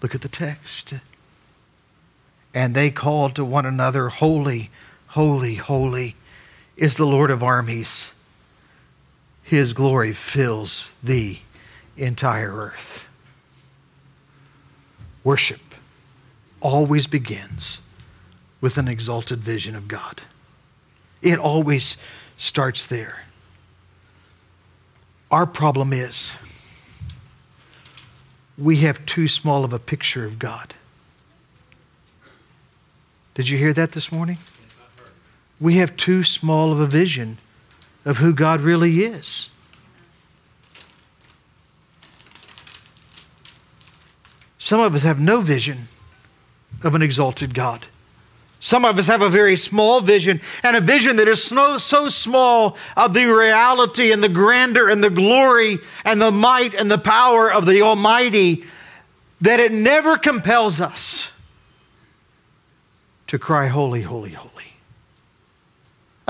Look 0.00 0.14
at 0.14 0.22
the 0.22 0.28
text. 0.28 0.94
And 2.54 2.74
they 2.74 2.90
called 2.90 3.34
to 3.36 3.44
one 3.44 3.66
another, 3.66 4.08
Holy, 4.08 4.70
holy, 5.08 5.56
holy 5.56 6.16
is 6.76 6.96
the 6.96 7.06
Lord 7.06 7.30
of 7.30 7.42
armies. 7.42 8.12
His 9.42 9.72
glory 9.72 10.12
fills 10.12 10.92
the 11.02 11.38
entire 11.96 12.52
earth. 12.52 13.08
Worship 15.24 15.60
always 16.60 17.06
begins 17.06 17.80
with 18.60 18.78
an 18.78 18.88
exalted 18.88 19.40
vision 19.40 19.76
of 19.76 19.88
God. 19.88 20.22
It 21.20 21.38
always 21.38 21.96
starts 22.36 22.86
there. 22.86 23.24
Our 25.30 25.46
problem 25.46 25.92
is 25.92 26.36
we 28.58 28.78
have 28.78 29.04
too 29.06 29.28
small 29.28 29.64
of 29.64 29.72
a 29.72 29.78
picture 29.78 30.24
of 30.24 30.38
God. 30.38 30.74
Did 33.34 33.48
you 33.48 33.58
hear 33.58 33.72
that 33.72 33.92
this 33.92 34.12
morning? 34.12 34.38
We 35.62 35.76
have 35.76 35.96
too 35.96 36.24
small 36.24 36.72
of 36.72 36.80
a 36.80 36.86
vision 36.86 37.38
of 38.04 38.18
who 38.18 38.34
God 38.34 38.60
really 38.60 39.04
is. 39.04 39.48
Some 44.58 44.80
of 44.80 44.92
us 44.96 45.04
have 45.04 45.20
no 45.20 45.40
vision 45.40 45.82
of 46.82 46.96
an 46.96 47.02
exalted 47.02 47.54
God. 47.54 47.86
Some 48.58 48.84
of 48.84 48.98
us 48.98 49.06
have 49.06 49.22
a 49.22 49.28
very 49.28 49.54
small 49.54 50.00
vision 50.00 50.40
and 50.64 50.76
a 50.76 50.80
vision 50.80 51.16
that 51.16 51.28
is 51.28 51.42
so, 51.42 51.78
so 51.78 52.08
small 52.08 52.76
of 52.96 53.14
the 53.14 53.26
reality 53.26 54.10
and 54.10 54.20
the 54.22 54.28
grandeur 54.28 54.88
and 54.88 55.02
the 55.02 55.10
glory 55.10 55.78
and 56.04 56.20
the 56.20 56.32
might 56.32 56.74
and 56.74 56.90
the 56.90 56.98
power 56.98 57.52
of 57.52 57.66
the 57.66 57.82
Almighty 57.82 58.64
that 59.40 59.60
it 59.60 59.70
never 59.70 60.18
compels 60.18 60.80
us 60.80 61.30
to 63.28 63.38
cry, 63.38 63.68
Holy, 63.68 64.02
holy, 64.02 64.30
holy. 64.30 64.71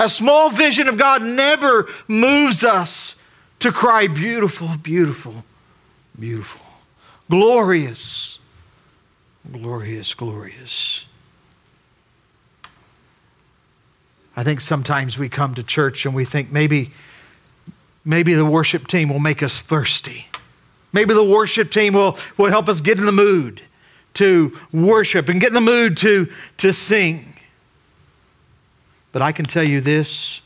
A 0.03 0.09
small 0.09 0.49
vision 0.49 0.89
of 0.89 0.97
God 0.97 1.21
never 1.21 1.87
moves 2.09 2.65
us 2.65 3.15
to 3.59 3.71
cry, 3.71 4.07
Beautiful, 4.07 4.71
beautiful, 4.81 5.45
beautiful, 6.19 6.65
glorious, 7.29 8.37
glorious, 9.49 10.13
glorious. 10.13 11.05
I 14.35 14.43
think 14.43 14.59
sometimes 14.59 15.17
we 15.17 15.29
come 15.29 15.55
to 15.55 15.63
church 15.63 16.05
and 16.05 16.13
we 16.13 16.25
think 16.25 16.51
maybe, 16.51 16.91
maybe 18.03 18.33
the 18.33 18.43
worship 18.45 18.87
team 18.87 19.07
will 19.07 19.19
make 19.19 19.41
us 19.41 19.61
thirsty. 19.61 20.27
Maybe 20.91 21.13
the 21.13 21.23
worship 21.23 21.71
team 21.71 21.93
will, 21.93 22.17
will 22.35 22.49
help 22.49 22.67
us 22.67 22.81
get 22.81 22.97
in 22.97 23.05
the 23.05 23.13
mood 23.13 23.61
to 24.15 24.51
worship 24.73 25.29
and 25.29 25.39
get 25.39 25.49
in 25.49 25.53
the 25.53 25.61
mood 25.61 25.95
to, 25.97 26.27
to 26.57 26.73
sing. 26.73 27.32
But 29.13 29.21
I 29.21 29.31
can 29.31 29.45
tell 29.45 29.63
you 29.63 29.79
this 29.79 30.41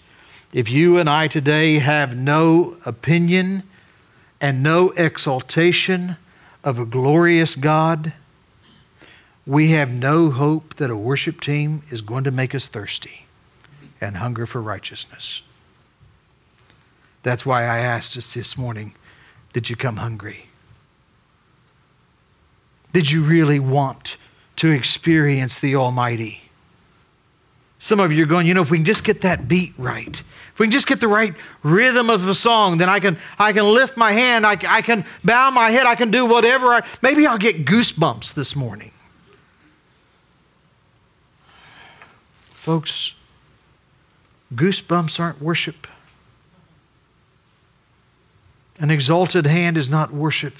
if 0.54 0.70
you 0.70 0.98
and 0.98 1.10
I 1.10 1.28
today 1.28 1.80
have 1.80 2.16
no 2.16 2.78
opinion 2.86 3.64
and 4.40 4.62
no 4.62 4.90
exaltation 4.92 6.18
of 6.64 6.78
a 6.78 6.86
glorious 6.86 7.56
God, 7.56 8.14
we 9.46 9.72
have 9.72 9.90
no 9.90 10.30
hope 10.30 10.76
that 10.76 10.92
a 10.92 10.98
worship 10.98 11.42
team 11.42 11.82
is 11.90 12.02
going 12.02 12.26
to 12.26 12.32
make 12.32 12.54
us 12.54 12.68
thirsty 12.68 13.26
and 14.00 14.18
hunger 14.18 14.46
for 14.46 14.62
righteousness. 14.62 15.42
That's 17.24 17.46
why 17.46 17.64
I 17.64 17.80
asked 17.80 18.16
us 18.18 18.34
this 18.34 18.58
morning 18.58 18.94
did 19.54 19.70
you 19.70 19.76
come 19.76 19.96
hungry? 19.96 20.48
Did 22.94 23.12
you 23.12 23.24
really 23.24 23.60
want 23.60 24.18
to 24.58 24.72
experience 24.72 25.60
the 25.60 25.76
Almighty? 25.76 26.47
Some 27.80 28.00
of 28.00 28.12
you 28.12 28.24
are 28.24 28.28
going, 28.28 28.48
you 28.48 28.54
know, 28.54 28.62
if 28.62 28.72
we 28.72 28.80
can 28.80 28.86
just 28.86 29.04
get 29.04 29.22
that 29.22 29.48
beat 29.48 29.74
right, 29.78 30.20
if 30.20 30.60
we 30.60 30.66
can 30.66 30.72
just 30.72 30.88
get 30.88 31.00
the 31.00 31.08
right 31.08 31.36
rhythm 31.62 32.10
of 32.10 32.26
the 32.26 32.34
song, 32.34 32.80
then 32.80 32.90
I 32.90 33.00
can, 33.00 33.18
I 33.38 33.54
can 33.54 33.66
lift 33.66 33.96
my 33.98 34.12
hand, 34.12 34.46
I, 34.46 34.58
I 34.68 34.82
can 34.82 35.06
bow 35.24 35.52
my 35.52 35.70
head, 35.70 35.86
I 35.86 35.94
can 35.94 36.10
do 36.10 36.26
whatever. 36.26 36.74
I, 36.74 36.82
maybe 37.04 37.28
I'll 37.28 37.38
get 37.38 37.66
goosebumps 37.66 38.34
this 38.34 38.56
morning. 38.56 38.92
Folks, 42.46 43.14
goosebumps 44.54 45.20
aren't 45.20 45.42
worship. 45.42 45.88
An 48.80 48.92
exalted 48.92 49.46
hand 49.46 49.78
is 49.78 49.90
not 49.90 50.12
worship. 50.12 50.56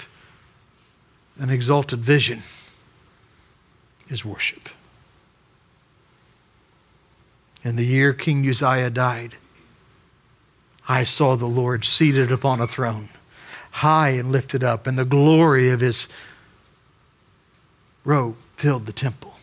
An 1.38 1.50
exalted 1.50 1.98
vision 1.98 2.42
is 4.08 4.24
worship. 4.24 4.68
In 7.68 7.76
the 7.76 7.84
year 7.84 8.14
King 8.14 8.48
Uzziah 8.48 8.88
died, 8.88 9.34
I 10.88 11.02
saw 11.02 11.36
the 11.36 11.44
Lord 11.44 11.84
seated 11.84 12.32
upon 12.32 12.62
a 12.62 12.66
throne, 12.66 13.10
high 13.70 14.12
and 14.12 14.32
lifted 14.32 14.64
up, 14.64 14.86
and 14.86 14.98
the 14.98 15.04
glory 15.04 15.68
of 15.68 15.80
his 15.80 16.08
robe 18.06 18.36
filled 18.56 18.86
the 18.86 18.92
temple. 18.94 19.34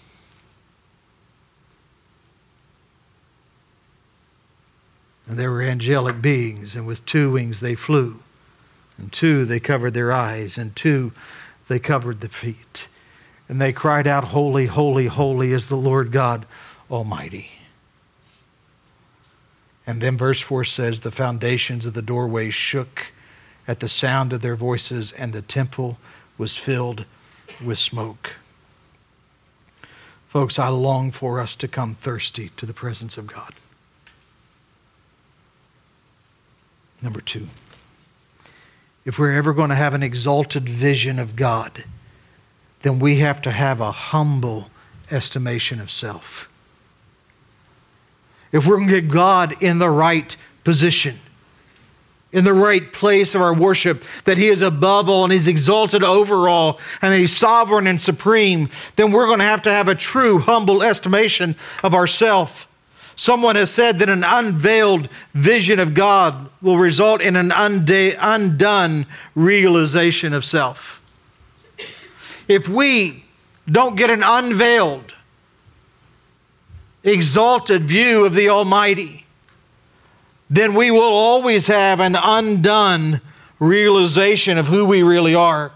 And 5.28 5.38
there 5.38 5.52
were 5.52 5.62
angelic 5.62 6.20
beings, 6.20 6.76
and 6.76 6.88
with 6.88 7.06
two 7.06 7.34
wings 7.34 7.60
they 7.60 7.76
flew, 7.76 8.22
and 8.98 9.14
two 9.14 9.46
they 9.46 9.60
covered 9.60 9.94
their 9.94 10.12
eyes, 10.12 10.58
and 10.58 10.76
two 10.76 11.12
they 11.68 11.78
covered 11.78 12.22
the 12.22 12.28
feet. 12.28 12.88
And 13.48 13.62
they 13.62 13.72
cried 13.72 14.08
out, 14.08 14.30
Holy, 14.30 14.66
holy, 14.66 15.06
holy 15.06 15.52
is 15.52 15.70
the 15.70 15.78
Lord 15.78 16.12
God 16.12 16.48
Almighty. 16.90 17.60
And 19.88 20.02
then 20.02 20.17
verse 20.17 20.41
4 20.41 20.63
says, 20.63 21.02
The 21.02 21.12
foundations 21.12 21.86
of 21.86 21.93
the 21.93 22.02
doorway 22.02 22.50
shook 22.50 23.08
at 23.67 23.80
the 23.80 23.88
sound 23.88 24.34
of 24.34 24.41
their 24.41 24.56
voices, 24.56 25.12
and 25.12 25.34
the 25.34 25.41
temple 25.41 26.00
was 26.38 26.58
filled 26.58 27.06
with 27.63 27.78
smoke. 27.80 28.32
Folks, 30.28 30.60
I 30.60 30.67
long 30.67 31.12
for 31.12 31.39
us 31.39 31.56
to 31.58 31.67
come 31.67 31.95
thirsty 31.95 32.50
to 32.58 32.65
the 32.65 32.74
presence 32.74 33.17
of 33.17 33.28
God. 33.28 33.54
Number 37.02 37.21
two, 37.21 37.48
if 39.06 39.19
we're 39.19 39.34
ever 39.34 39.54
going 39.54 39.69
to 39.69 39.76
have 39.76 39.93
an 39.93 40.04
exalted 40.04 40.67
vision 40.67 41.19
of 41.19 41.36
God, 41.36 41.84
then 42.82 43.00
we 43.00 43.17
have 43.17 43.41
to 43.43 43.52
have 43.52 43.80
a 43.80 43.91
humble 43.91 44.69
estimation 45.12 45.80
of 45.80 45.91
self 45.91 46.50
if 48.52 48.66
we're 48.66 48.78
going 48.78 48.90
to 48.90 49.02
get 49.02 49.12
God 49.12 49.62
in 49.62 49.80
the 49.80 49.90
right 49.90 50.36
position, 50.64 51.20
in 52.32 52.44
the 52.44 52.54
right 52.54 52.92
place 52.92 53.34
of 53.34 53.42
our 53.42 53.54
worship, 53.54 54.04
that 54.26 54.38
He 54.38 54.48
is 54.50 54.62
above 54.62 55.10
all 55.10 55.24
and 55.24 55.34
He's 55.34 55.48
exalted 55.48 56.04
over 56.04 56.50
all, 56.50 56.80
and 57.02 57.14
that 57.14 57.20
He's 57.20 57.36
sovereign 57.36 57.88
and 57.88 58.00
supreme, 58.00 58.70
then 58.96 59.12
we're 59.12 59.28
going 59.28 59.40
to 59.40 59.46
have 59.46 59.62
to 59.64 59.72
have 59.72 59.88
a 59.88 59.96
true, 59.96 60.40
humble 60.40 60.84
estimation 60.84 61.56
of 61.84 61.96
ourself. 61.96 62.68
Someone 63.16 63.56
has 63.56 63.72
said 63.72 64.00
that 64.00 64.10
an 64.10 64.26
unveiled 64.26 65.08
vision 65.34 65.80
of 65.80 65.94
God 65.94 66.50
will 66.62 66.78
result 66.78 67.22
in 67.22 67.38
an 67.38 67.52
undone 67.54 69.06
realization 69.34 70.34
of 70.34 70.44
self. 70.44 71.02
If 72.48 72.68
we 72.68 73.24
don't 73.72 73.96
get 73.96 74.10
an 74.10 74.22
unveiled 74.22 75.14
exalted 77.06 77.86
view 77.86 78.26
of 78.26 78.34
the 78.34 78.50
Almighty, 78.50 79.26
then 80.50 80.74
we 80.74 80.91
will 80.91 81.02
always 81.02 81.68
have 81.68 82.00
an 82.00 82.15
undone 82.15 83.22
realization 83.60 84.58
of 84.58 84.68
who 84.68 84.86
we 84.86 85.02
really 85.02 85.34
are. 85.34 85.72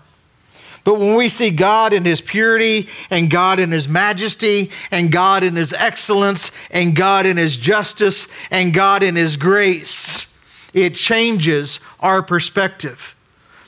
But 0.84 1.00
when 1.00 1.16
we 1.16 1.28
see 1.28 1.52
God 1.52 1.94
in 1.94 2.06
His 2.06 2.22
purity, 2.22 2.90
and 3.10 3.30
God 3.30 3.60
in 3.60 3.72
His 3.72 3.88
majesty, 3.88 4.72
and 4.92 5.12
God 5.12 5.44
in 5.44 5.56
His 5.56 5.74
excellence, 5.74 6.52
and 6.72 6.96
God 6.96 7.26
in 7.26 7.38
His 7.38 7.58
justice, 7.58 8.28
and 8.50 8.74
God 8.74 9.04
in 9.04 9.16
His 9.16 9.38
grace, 9.38 10.26
it 10.74 10.96
changes 10.96 11.80
our 12.00 12.24
perspective. 12.24 13.16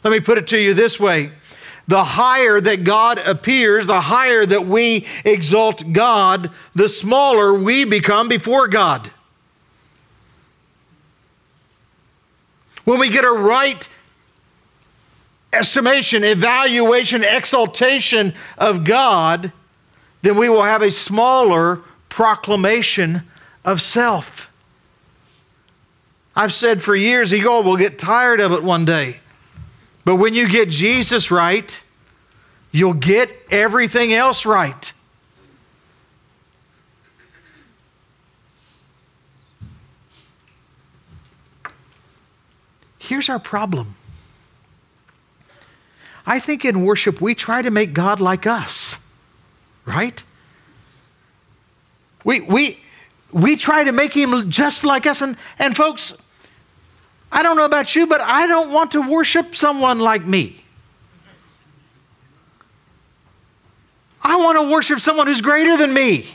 Let 0.04 0.12
me 0.12 0.20
put 0.20 0.38
it 0.38 0.48
to 0.48 0.58
you 0.58 0.74
this 0.74 1.00
way 1.00 1.32
the 1.88 2.04
higher 2.04 2.62
that 2.62 2.84
God 2.84 3.18
appears, 3.18 3.88
the 3.88 4.02
higher 4.02 4.46
that 4.46 4.66
we 4.66 5.06
exalt 5.26 5.92
God, 5.92 6.52
the 6.74 6.88
smaller 6.88 7.54
we 7.54 7.86
become 7.86 8.28
before 8.28 8.68
God. 8.68 9.12
When 12.86 13.00
we 13.00 13.10
get 13.10 13.24
a 13.24 13.32
right 13.32 13.88
estimation, 15.54 16.24
evaluation, 16.24 17.24
exaltation 17.24 18.34
of 18.58 18.84
God, 18.84 19.52
then 20.22 20.38
we 20.38 20.50
will 20.50 20.64
have 20.64 20.82
a 20.82 20.92
smaller 20.92 21.82
proclamation 22.10 23.24
of 23.66 23.82
self. 23.82 24.52
I've 26.36 26.54
said 26.54 26.82
for 26.82 26.96
years, 26.96 27.34
ego 27.34 27.62
will 27.62 27.78
get 27.78 28.00
tired 28.00 28.40
of 28.40 28.52
it 28.52 28.64
one 28.64 28.86
day. 28.86 29.20
But 30.04 30.16
when 30.16 30.34
you 30.34 30.50
get 30.50 30.70
Jesus 30.70 31.30
right, 31.30 31.84
you'll 32.72 32.94
get 32.94 33.32
everything 33.52 34.14
else 34.14 34.46
right. 34.46 34.94
Here's 43.00 43.30
our 43.30 43.40
problem 43.40 43.96
I 46.26 46.40
think 46.40 46.64
in 46.64 46.84
worship 46.84 47.20
we 47.20 47.36
try 47.36 47.62
to 47.62 47.72
make 47.72 47.94
God 47.94 48.20
like 48.22 48.46
us, 48.48 49.06
right? 49.86 50.24
We, 52.24 52.42
we, 52.42 52.80
we 53.32 53.56
try 53.56 53.84
to 53.84 53.92
make 53.92 54.14
him 54.14 54.50
just 54.50 54.86
like 54.86 55.06
us. 55.08 55.22
And, 55.22 55.36
and 55.58 55.76
folks, 55.76 56.21
I 57.32 57.44
don't 57.44 57.56
know 57.56 57.66
about 57.66 57.96
you, 57.96 58.08
but 58.08 58.22
I 58.22 58.46
don't 58.46 58.72
want 58.72 58.92
to 58.92 59.02
worship 59.02 59.56
someone 59.56 60.00
like 60.00 60.26
me. 60.26 60.64
I 64.22 64.36
want 64.36 64.58
to 64.58 64.72
worship 64.72 65.00
someone 65.00 65.28
who's 65.28 65.42
greater 65.42 65.78
than 65.78 65.94
me, 65.94 66.28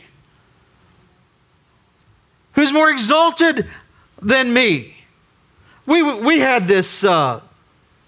who's 2.54 2.72
more 2.72 2.90
exalted 2.90 3.66
than 4.20 4.52
me. 4.52 5.04
We, 5.84 6.02
we 6.02 6.40
had 6.40 6.64
this 6.64 7.04
uh, 7.04 7.40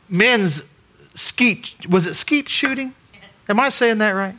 men's 0.09 0.65
skeet, 1.15 1.89
was 1.89 2.07
it 2.07 2.15
skeet 2.15 2.49
shooting? 2.49 2.95
Am 3.49 3.61
I 3.61 3.69
saying 3.69 3.99
that 3.99 4.11
right? 4.13 4.35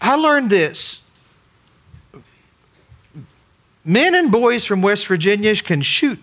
I 0.00 0.14
learned 0.16 0.50
this. 0.50 1.00
Men 3.86 4.16
and 4.16 4.32
boys 4.32 4.64
from 4.64 4.82
West 4.82 5.06
Virginia 5.06 5.54
can 5.54 5.80
shoot 5.80 6.18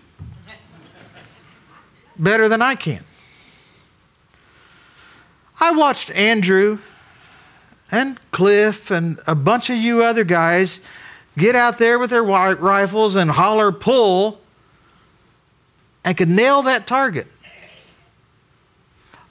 better 2.18 2.46
than 2.46 2.60
I 2.60 2.74
can. 2.74 3.02
I 5.58 5.72
watched 5.72 6.10
Andrew 6.10 6.78
and 7.90 8.18
Cliff 8.32 8.90
and 8.90 9.18
a 9.26 9.34
bunch 9.34 9.70
of 9.70 9.78
you 9.78 10.04
other 10.04 10.24
guys 10.24 10.80
get 11.38 11.56
out 11.56 11.78
there 11.78 11.98
with 11.98 12.10
their 12.10 12.22
rifles 12.22 13.16
and 13.16 13.30
holler 13.30 13.72
pull 13.72 14.40
and 16.04 16.14
could 16.18 16.28
nail 16.28 16.60
that 16.62 16.86
target. 16.86 17.28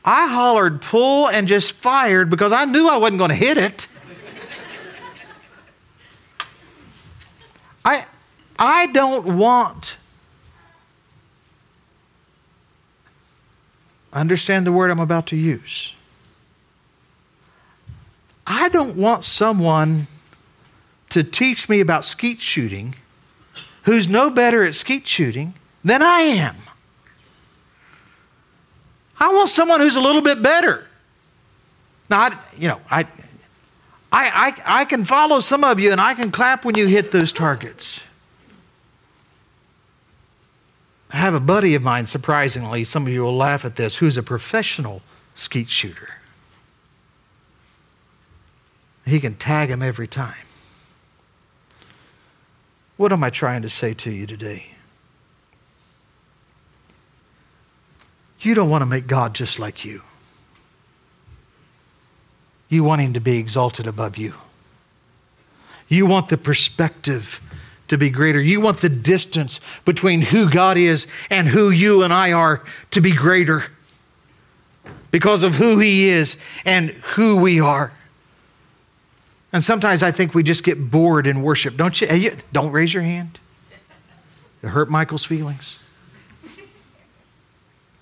I 0.04 0.28
hollered 0.28 0.82
pull 0.82 1.30
and 1.30 1.48
just 1.48 1.74
fired 1.74 2.32
because 2.32 2.52
I 2.52 2.66
knew 2.66 2.90
I 2.90 2.98
wasn't 2.98 3.20
going 3.20 3.30
to 3.30 3.36
hit 3.36 3.58
it. 3.58 3.88
I, 7.86 8.06
I 8.66 8.86
don't 8.86 9.38
want, 9.38 9.98
understand 14.14 14.66
the 14.66 14.72
word 14.72 14.90
I'm 14.90 15.02
about 15.02 15.28
to 15.28 15.36
use. 15.36 15.94
I 18.48 18.70
don't 18.70 18.96
want 18.96 19.26
someone 19.26 20.08
to 21.10 21.26
teach 21.26 21.68
me 21.68 21.82
about 21.82 22.06
skeet 22.06 22.40
shooting 22.40 22.96
who's 23.82 24.08
no 24.08 24.30
better 24.30 24.64
at 24.64 24.76
skeet 24.76 25.06
shooting 25.10 25.56
than 25.84 26.02
I 26.02 26.22
am. 26.22 26.56
I 29.20 29.28
want 29.34 29.50
someone 29.50 29.82
who's 29.82 29.98
a 29.98 30.02
little 30.02 30.22
bit 30.22 30.42
better. 30.42 30.88
Now, 32.10 32.22
I, 32.22 32.40
you 32.58 32.70
know, 32.70 32.80
I, 32.90 33.02
I, 34.10 34.54
I, 34.56 34.82
I 34.82 34.86
can 34.86 35.04
follow 35.04 35.42
some 35.42 35.66
of 35.66 35.82
you 35.82 35.92
and 35.92 36.00
I 36.00 36.14
can 36.14 36.32
clap 36.32 36.64
when 36.64 36.76
you 36.76 36.88
hit 36.88 37.12
those 37.12 37.34
targets. 37.34 38.06
I 41.14 41.18
have 41.18 41.36
a 41.36 41.40
buddy 41.40 41.76
of 41.76 41.84
mine, 41.84 42.08
surprisingly, 42.08 42.84
some 42.84 43.06
of 43.06 43.14
you 43.14 43.22
will 43.22 43.38
laugh 43.38 43.64
at 43.64 43.76
this, 43.76 43.98
who's 43.98 44.18
a 44.18 44.24
professional 44.24 45.04
skeet 45.36 45.70
shooter. 45.70 46.16
He 49.06 49.20
can 49.20 49.36
tag 49.36 49.70
him 49.70 49.84
every 49.84 50.08
time. 50.08 50.46
What 52.98 53.12
am 53.12 53.24
I 53.24 53.30
trying 53.30 53.62
to 53.62 53.70
say 53.70 53.94
to 53.94 54.12
you 54.12 54.26
today? 54.26 54.74
You 58.40 58.56
don't 58.56 58.70
want 58.70 58.82
to 58.82 58.86
make 58.86 59.08
God 59.08 59.34
just 59.34 59.58
like 59.58 59.86
you. 59.86 60.02
You 62.70 62.84
want 62.84 63.02
Him 63.02 63.14
to 63.14 63.20
be 63.22 63.38
exalted 63.38 63.88
above 63.88 64.18
you. 64.18 64.34
You 65.88 66.06
want 66.06 66.30
the 66.30 66.38
perspective 66.38 67.40
to 67.94 67.98
be 67.98 68.10
greater. 68.10 68.42
You 68.42 68.60
want 68.60 68.80
the 68.80 68.90
distance 68.90 69.62
between 69.86 70.22
who 70.22 70.50
God 70.50 70.78
is 70.78 71.06
and 71.30 71.48
who 71.48 71.70
you 71.70 72.02
and 72.02 72.12
I 72.12 72.32
are 72.32 72.64
to 72.90 73.02
be 73.02 73.12
greater 73.12 73.66
because 75.12 75.44
of 75.44 75.56
who 75.56 75.78
He 75.78 76.10
is 76.10 76.38
and 76.66 76.90
who 76.90 77.36
we 77.36 77.60
are. 77.60 77.94
And 79.52 79.64
sometimes 79.64 80.02
I 80.02 80.10
think 80.10 80.34
we 80.34 80.42
just 80.42 80.64
get 80.64 80.90
bored 80.90 81.28
in 81.28 81.44
worship. 81.44 81.78
Don't 81.78 82.02
you? 82.02 82.36
Don't 82.52 82.72
raise 82.72 82.96
your 82.96 83.04
hand. 83.04 83.38
It 84.64 84.70
hurt 84.70 84.90
Michael's 84.90 85.26
feelings. 85.26 85.78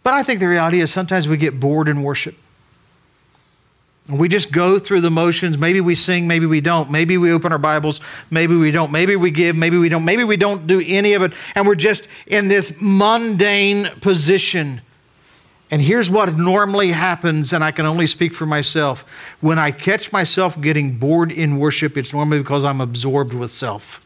But 0.03 0.13
I 0.13 0.23
think 0.23 0.39
the 0.39 0.47
reality 0.47 0.79
is 0.79 0.89
sometimes 0.89 1.27
we 1.27 1.35
get 1.35 1.59
bored 1.59 1.89
in 1.89 2.01
worship. 2.01 2.35
We 4.09 4.27
just 4.27 4.51
go 4.51 4.79
through 4.79 5.01
the 5.01 5.11
motions. 5.11 5.57
Maybe 5.57 5.79
we 5.79 5.95
sing, 5.95 6.27
maybe 6.27 6.45
we 6.45 6.59
don't. 6.59 6.89
Maybe 6.89 7.17
we 7.17 7.31
open 7.31 7.51
our 7.51 7.57
Bibles, 7.57 8.01
maybe 8.29 8.55
we 8.55 8.71
don't. 8.71 8.91
Maybe 8.91 9.15
we 9.15 9.31
give, 9.31 9.55
maybe 9.55 9.77
we 9.77 9.89
don't. 9.89 10.03
Maybe 10.03 10.23
we 10.23 10.37
don't 10.37 10.67
do 10.67 10.83
any 10.85 11.13
of 11.13 11.21
it. 11.21 11.33
And 11.55 11.67
we're 11.67 11.75
just 11.75 12.07
in 12.27 12.47
this 12.47 12.75
mundane 12.81 13.85
position. 14.01 14.81
And 15.69 15.81
here's 15.81 16.09
what 16.09 16.35
normally 16.35 16.91
happens, 16.91 17.53
and 17.53 17.63
I 17.63 17.71
can 17.71 17.85
only 17.85 18.05
speak 18.05 18.33
for 18.33 18.45
myself. 18.45 19.05
When 19.39 19.57
I 19.57 19.71
catch 19.71 20.11
myself 20.11 20.59
getting 20.59 20.97
bored 20.97 21.31
in 21.31 21.57
worship, 21.57 21.95
it's 21.95 22.11
normally 22.11 22.39
because 22.39 22.65
I'm 22.65 22.81
absorbed 22.81 23.33
with 23.33 23.51
self. 23.51 24.05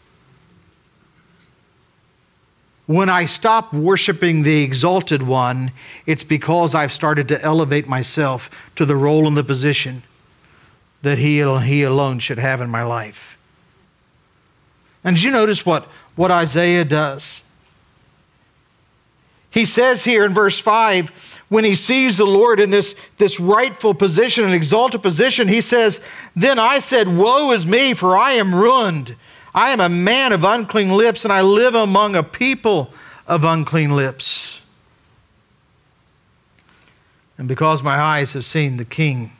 When 2.85 3.09
I 3.09 3.25
stop 3.25 3.73
worshiping 3.73 4.43
the 4.43 4.61
exalted 4.63 5.23
one, 5.23 5.71
it's 6.05 6.23
because 6.23 6.75
I've 6.75 6.91
started 6.91 7.27
to 7.29 7.41
elevate 7.41 7.87
myself 7.87 8.49
to 8.75 8.85
the 8.85 8.95
role 8.95 9.27
and 9.27 9.35
the 9.35 9.43
position 9.43 10.03
that 11.01 11.17
he, 11.17 11.37
he 11.63 11.83
alone 11.83 12.19
should 12.19 12.39
have 12.39 12.61
in 12.61 12.69
my 12.69 12.83
life. 12.83 13.37
And 15.03 15.15
did 15.15 15.23
you 15.23 15.31
notice 15.31 15.65
what, 15.65 15.85
what 16.15 16.31
Isaiah 16.31 16.85
does? 16.85 17.41
He 19.49 19.65
says 19.65 20.03
here 20.03 20.25
in 20.25 20.33
verse 20.33 20.59
5, 20.59 21.43
when 21.47 21.63
he 21.63 21.75
sees 21.75 22.17
the 22.17 22.25
Lord 22.25 22.59
in 22.59 22.71
this, 22.71 22.93
this 23.17 23.39
rightful 23.39 23.93
position, 23.93 24.43
an 24.43 24.53
exalted 24.53 25.01
position, 25.01 25.47
he 25.47 25.61
says, 25.61 26.01
Then 26.35 26.59
I 26.59 26.79
said, 26.79 27.07
Woe 27.07 27.51
is 27.51 27.65
me, 27.65 27.93
for 27.93 28.17
I 28.17 28.31
am 28.31 28.53
ruined 28.53 29.15
I 29.55 29.69
am 29.69 29.79
a 29.79 29.87
man 29.87 30.33
of 30.33 30.43
unclean 30.43 30.89
lips, 30.89 31.23
and 31.23 31.31
I 31.31 31.39
live 31.39 31.75
among 31.75 32.13
a 32.13 32.23
people 32.23 32.91
of 33.25 33.45
unclean 33.45 33.95
lips. 33.95 34.59
And 37.37 37.47
because 37.47 37.81
my 37.81 37.97
eyes 37.97 38.33
have 38.33 38.43
seen 38.43 38.75
the 38.75 38.83
King 38.83 39.31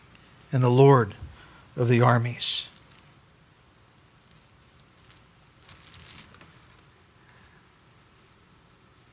and 0.54 0.64
the 0.64 0.70
Lord 0.70 1.16
of 1.76 1.90
the 1.90 2.00
armies. 2.00 2.70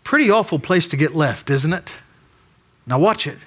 Pretty 0.04 0.30
awful 0.30 0.60
place 0.60 0.86
to 0.86 0.96
get 0.96 1.16
left, 1.16 1.50
isn't 1.50 1.72
it? 1.72 1.96
Now, 2.86 3.00
watch 3.00 3.26
it. 3.26 3.38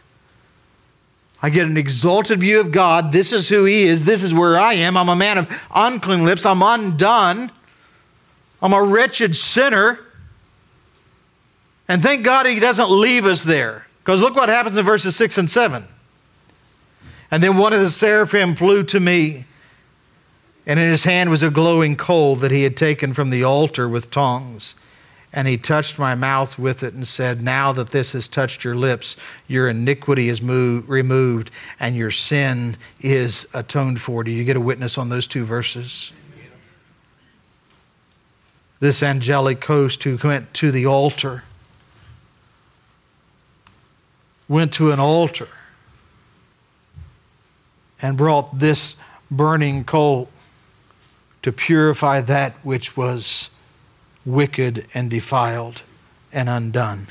I 1.45 1.51
get 1.51 1.67
an 1.67 1.77
exalted 1.77 2.39
view 2.39 2.59
of 2.59 2.71
God. 2.71 3.11
This 3.11 3.31
is 3.31 3.49
who 3.49 3.65
He 3.65 3.83
is. 3.83 4.03
This 4.03 4.23
is 4.23 4.33
where 4.33 4.57
I 4.57 4.73
am. 4.73 4.97
I'm 4.97 5.09
a 5.09 5.15
man 5.15 5.37
of 5.37 5.63
unclean 5.75 6.25
lips. 6.25 6.43
I'm 6.43 6.63
undone. 6.63 7.51
I'm 8.63 8.73
a 8.73 8.81
wretched 8.81 9.35
sinner. 9.35 9.99
And 11.87 12.01
thank 12.01 12.25
God 12.25 12.47
He 12.47 12.59
doesn't 12.59 12.89
leave 12.89 13.25
us 13.25 13.43
there. 13.43 13.85
Because 13.99 14.21
look 14.21 14.35
what 14.35 14.49
happens 14.49 14.75
in 14.75 14.83
verses 14.83 15.15
6 15.17 15.37
and 15.37 15.51
7. 15.51 15.85
And 17.29 17.43
then 17.43 17.57
one 17.57 17.73
of 17.73 17.79
the 17.79 17.91
seraphim 17.91 18.55
flew 18.55 18.81
to 18.81 18.99
me, 18.99 19.45
and 20.65 20.79
in 20.79 20.89
his 20.89 21.03
hand 21.03 21.29
was 21.29 21.43
a 21.43 21.51
glowing 21.51 21.95
coal 21.95 22.35
that 22.37 22.49
he 22.49 22.63
had 22.63 22.75
taken 22.75 23.13
from 23.13 23.29
the 23.29 23.43
altar 23.43 23.87
with 23.87 24.09
tongs. 24.09 24.73
And 25.35 25.49
he 25.49 25.57
touched 25.57 25.99
my 25.99 26.15
mouth 26.15 26.57
with 26.57 26.81
it 26.81 26.93
and 26.93 27.05
said, 27.05 27.43
Now 27.43 27.73
that 27.73 27.89
this 27.89 28.13
has 28.13 28.29
touched 28.29 28.63
your 28.63 28.75
lips, 28.75 29.17
your 29.49 29.67
iniquity 29.67 30.29
is 30.29 30.41
moved, 30.41 30.87
removed 30.87 31.51
and 31.77 31.93
your 31.93 32.09
sin 32.09 32.77
is 33.01 33.45
atoned 33.53 33.99
for. 33.99 34.23
Do 34.23 34.31
you 34.31 34.45
get 34.45 34.55
a 34.55 34.61
witness 34.61 34.97
on 34.97 35.09
those 35.09 35.27
two 35.27 35.43
verses? 35.43 36.13
This 38.79 39.03
angelic 39.03 39.63
host 39.65 40.03
who 40.05 40.17
went 40.23 40.53
to 40.55 40.71
the 40.71 40.85
altar 40.85 41.43
went 44.47 44.71
to 44.73 44.91
an 44.91 44.99
altar 44.99 45.49
and 48.01 48.17
brought 48.17 48.59
this 48.59 48.95
burning 49.29 49.83
coal 49.83 50.29
to 51.41 51.51
purify 51.51 52.21
that 52.21 52.53
which 52.63 52.95
was 52.95 53.49
wicked 54.25 54.87
and 54.93 55.09
defiled 55.09 55.83
and 56.31 56.49
undone. 56.49 57.07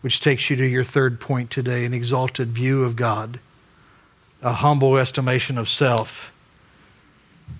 Which 0.00 0.20
takes 0.20 0.50
you 0.50 0.56
to 0.56 0.66
your 0.66 0.84
third 0.84 1.20
point 1.20 1.50
today 1.50 1.84
an 1.84 1.94
exalted 1.94 2.48
view 2.48 2.84
of 2.84 2.96
God, 2.96 3.38
a 4.42 4.54
humble 4.54 4.96
estimation 4.96 5.58
of 5.58 5.68
self, 5.68 6.32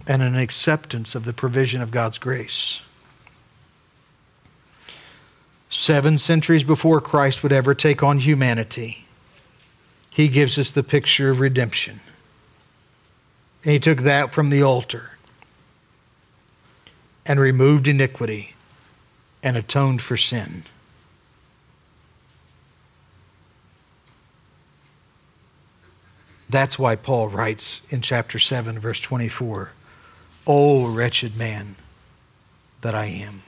and 0.06 0.22
an 0.22 0.37
acceptance 0.37 1.14
of 1.14 1.24
the 1.24 1.32
provision 1.32 1.80
of 1.80 1.90
God's 1.90 2.18
grace. 2.18 2.80
seven 5.72 6.18
centuries 6.18 6.64
before 6.64 7.00
Christ 7.00 7.42
would 7.42 7.52
ever 7.52 7.74
take 7.74 8.02
on 8.02 8.18
humanity, 8.18 9.06
he 10.11 10.28
gives 10.28 10.58
us 10.58 10.70
the 10.70 10.82
picture 10.82 11.30
of 11.30 11.40
redemption. 11.40 12.00
And 13.64 13.72
he 13.72 13.80
took 13.80 14.00
that 14.00 14.35
from 14.35 14.50
the 14.50 14.62
altar 14.62 15.12
and 17.24 17.38
removed 17.38 17.88
iniquity 17.88 18.54
and 19.42 19.56
atoned 19.56 20.02
for 20.02 20.16
sin. 20.16 20.62
That's 26.48 26.78
why 26.78 26.96
Paul 26.96 27.28
writes 27.28 27.80
in 27.88 28.02
chapter 28.02 28.38
7, 28.38 28.78
verse 28.78 29.00
24, 29.00 29.70
O 30.46 30.87
wretched 30.87 31.38
man 31.38 31.76
that 32.82 32.94
I 32.94 33.06
am. 33.06 33.42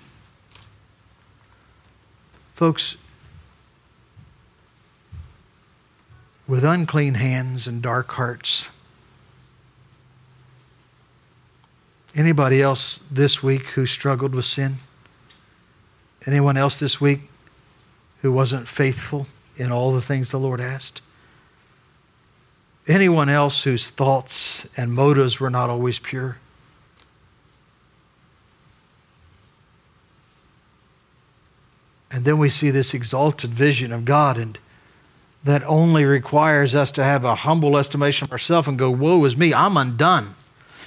Folks, 2.55 2.97
with 6.47 6.65
unclean 6.65 7.15
hands 7.15 7.67
and 7.67 7.83
dark 7.83 8.13
hearts, 8.13 8.71
anybody 12.15 12.63
else 12.63 13.03
this 13.11 13.43
week 13.43 13.69
who 13.71 13.87
struggled 13.87 14.35
with 14.35 14.45
sin? 14.45 14.75
Anyone 16.27 16.57
else 16.57 16.79
this 16.79 17.01
week 17.01 17.23
who 18.23 18.33
wasn't 18.33 18.69
faithful 18.69 19.27
in 19.57 19.71
all 19.71 19.93
the 19.93 20.01
things 20.01 20.31
the 20.31 20.39
Lord 20.39 20.61
asked? 20.61 21.03
Anyone 22.87 23.29
else 23.29 23.65
whose 23.65 23.91
thoughts 23.91 24.69
and 24.77 24.93
motives 24.93 25.41
were 25.41 25.51
not 25.51 25.71
always 25.71 25.99
pure? 25.99 26.37
And 32.11 32.25
then 32.25 32.39
we 32.39 32.49
see 32.49 32.71
this 32.71 32.95
exalted 32.95 33.51
vision 33.51 33.93
of 33.93 34.05
God, 34.05 34.39
and 34.39 34.57
that 35.43 35.65
only 35.65 36.05
requires 36.05 36.73
us 36.73 36.93
to 36.93 37.03
have 37.03 37.25
a 37.25 37.35
humble 37.35 37.77
estimation 37.77 38.27
of 38.27 38.33
ourselves 38.33 38.69
and 38.69 38.79
go, 38.79 38.89
Woe 38.89 39.25
is 39.25 39.37
me, 39.37 39.53
I'm 39.53 39.77
undone. 39.77 40.37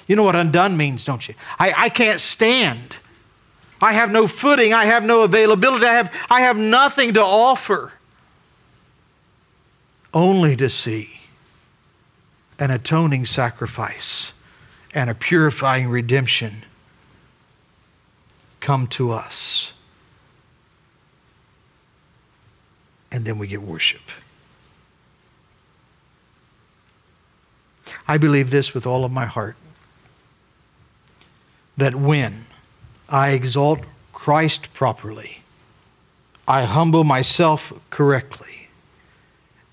You 0.07 0.15
know 0.15 0.23
what 0.23 0.35
undone 0.35 0.77
means, 0.77 1.05
don't 1.05 1.27
you? 1.27 1.35
I, 1.59 1.73
I 1.77 1.89
can't 1.89 2.21
stand. 2.21 2.97
I 3.81 3.93
have 3.93 4.09
no 4.09 4.27
footing. 4.27 4.73
I 4.73 4.85
have 4.85 5.03
no 5.03 5.23
availability. 5.23 5.85
I 5.85 5.93
have, 5.93 6.27
I 6.29 6.41
have 6.41 6.57
nothing 6.57 7.13
to 7.13 7.21
offer. 7.21 7.93
Only 10.13 10.55
to 10.55 10.69
see 10.69 11.21
an 12.57 12.71
atoning 12.71 13.25
sacrifice 13.25 14.33
and 14.95 15.09
a 15.09 15.13
purifying 15.13 15.89
redemption 15.89 16.63
come 18.59 18.87
to 18.87 19.11
us. 19.11 19.73
and 23.11 23.25
then 23.25 23.37
we 23.37 23.47
get 23.47 23.61
worship. 23.61 24.01
I 28.07 28.17
believe 28.17 28.51
this 28.51 28.73
with 28.73 28.85
all 28.85 29.05
of 29.05 29.11
my 29.11 29.25
heart 29.25 29.55
that 31.77 31.95
when 31.95 32.45
I 33.07 33.29
exalt 33.29 33.79
Christ 34.11 34.73
properly, 34.73 35.41
I 36.47 36.63
humble 36.63 37.03
myself 37.03 37.73
correctly, 37.89 38.69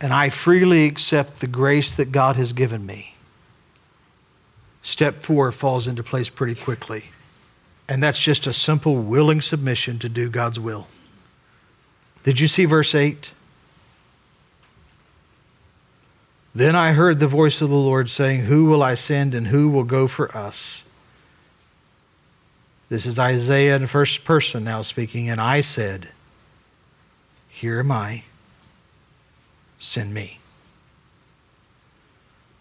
and 0.01 0.13
I 0.13 0.29
freely 0.29 0.87
accept 0.87 1.41
the 1.41 1.47
grace 1.47 1.93
that 1.95 2.13
God 2.13 2.37
has 2.37 2.53
given 2.53 2.85
me, 2.85 3.15
step 4.83 5.23
four 5.23 5.51
falls 5.51 5.87
into 5.87 6.03
place 6.03 6.29
pretty 6.29 6.61
quickly. 6.61 7.07
And 7.89 8.03
that's 8.03 8.21
just 8.21 8.47
a 8.47 8.53
simple, 8.53 8.97
willing 8.97 9.41
submission 9.43 9.99
to 10.01 10.09
do 10.09 10.31
God's 10.31 10.59
will. 10.59 10.87
Did 12.23 12.41
you 12.41 12.49
see 12.49 12.65
verse 12.65 12.95
8? 12.95 13.33
Then 16.55 16.75
I 16.75 16.93
heard 16.93 17.19
the 17.19 17.27
voice 17.27 17.61
of 17.61 17.69
the 17.69 17.75
Lord 17.75 18.09
saying, 18.09 18.43
Who 18.43 18.65
will 18.65 18.83
I 18.83 18.95
send 18.95 19.35
and 19.35 19.49
who 19.49 19.69
will 19.69 19.85
go 19.85 20.07
for 20.07 20.35
us? 20.37 20.85
This 22.95 23.07
is 23.07 23.19
Isaiah 23.19 23.75
in 23.75 23.89
first 23.89 24.25
person 24.25 24.63
now 24.63 24.83
speaking, 24.83 25.29
and 25.29 25.41
I 25.41 25.63
said, 25.63 26.11
Here 27.49 27.81
am 27.81 27.91
I, 27.91 28.23
send 29.81 30.15
me. 30.15 30.39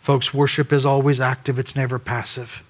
Folks, 0.02 0.34
worship 0.34 0.74
is 0.74 0.88
always 0.88 1.22
active, 1.22 1.60
it's 1.60 1.76
never 1.76 2.00
passive. 2.00 2.64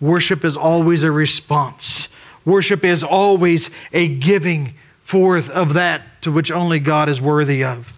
Worship 0.00 0.44
is 0.44 0.56
always 0.56 1.04
a 1.04 1.12
response. 1.12 2.08
Worship 2.44 2.82
is 2.82 3.04
always 3.04 3.70
a 3.92 4.08
giving 4.08 4.74
forth 5.04 5.50
of 5.50 5.74
that 5.74 6.20
to 6.22 6.32
which 6.32 6.50
only 6.50 6.80
God 6.80 7.08
is 7.08 7.20
worthy 7.20 7.62
of. 7.62 7.96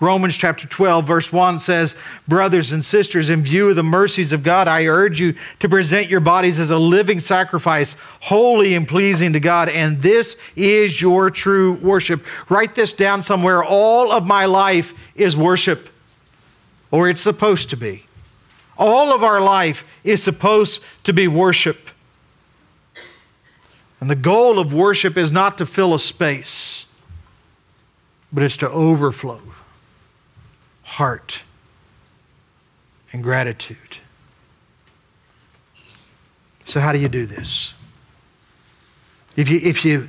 Romans 0.00 0.34
chapter 0.34 0.66
12, 0.66 1.06
verse 1.06 1.30
1 1.30 1.58
says, 1.58 1.94
Brothers 2.26 2.72
and 2.72 2.82
sisters, 2.82 3.28
in 3.28 3.42
view 3.42 3.68
of 3.68 3.76
the 3.76 3.82
mercies 3.82 4.32
of 4.32 4.42
God, 4.42 4.66
I 4.66 4.86
urge 4.86 5.20
you 5.20 5.34
to 5.58 5.68
present 5.68 6.08
your 6.08 6.20
bodies 6.20 6.58
as 6.58 6.70
a 6.70 6.78
living 6.78 7.20
sacrifice, 7.20 7.96
holy 8.20 8.74
and 8.74 8.88
pleasing 8.88 9.34
to 9.34 9.40
God, 9.40 9.68
and 9.68 10.00
this 10.00 10.38
is 10.56 11.02
your 11.02 11.28
true 11.28 11.74
worship. 11.74 12.24
Write 12.50 12.74
this 12.74 12.94
down 12.94 13.22
somewhere. 13.22 13.62
All 13.62 14.10
of 14.10 14.26
my 14.26 14.46
life 14.46 14.94
is 15.14 15.36
worship, 15.36 15.90
or 16.90 17.10
it's 17.10 17.20
supposed 17.20 17.68
to 17.68 17.76
be. 17.76 18.06
All 18.78 19.14
of 19.14 19.22
our 19.22 19.42
life 19.42 19.84
is 20.02 20.22
supposed 20.22 20.82
to 21.04 21.12
be 21.12 21.28
worship. 21.28 21.90
And 24.00 24.08
the 24.08 24.16
goal 24.16 24.58
of 24.58 24.72
worship 24.72 25.18
is 25.18 25.30
not 25.30 25.58
to 25.58 25.66
fill 25.66 25.92
a 25.92 25.98
space, 25.98 26.86
but 28.32 28.42
it's 28.42 28.56
to 28.56 28.70
overflow 28.70 29.42
heart 30.90 31.42
and 33.12 33.22
gratitude. 33.22 33.98
So, 36.64 36.80
how 36.80 36.92
do 36.92 36.98
you 36.98 37.08
do 37.08 37.26
this? 37.26 37.74
If 39.36 39.48
you, 39.48 39.60
if 39.62 39.84
you, 39.84 40.08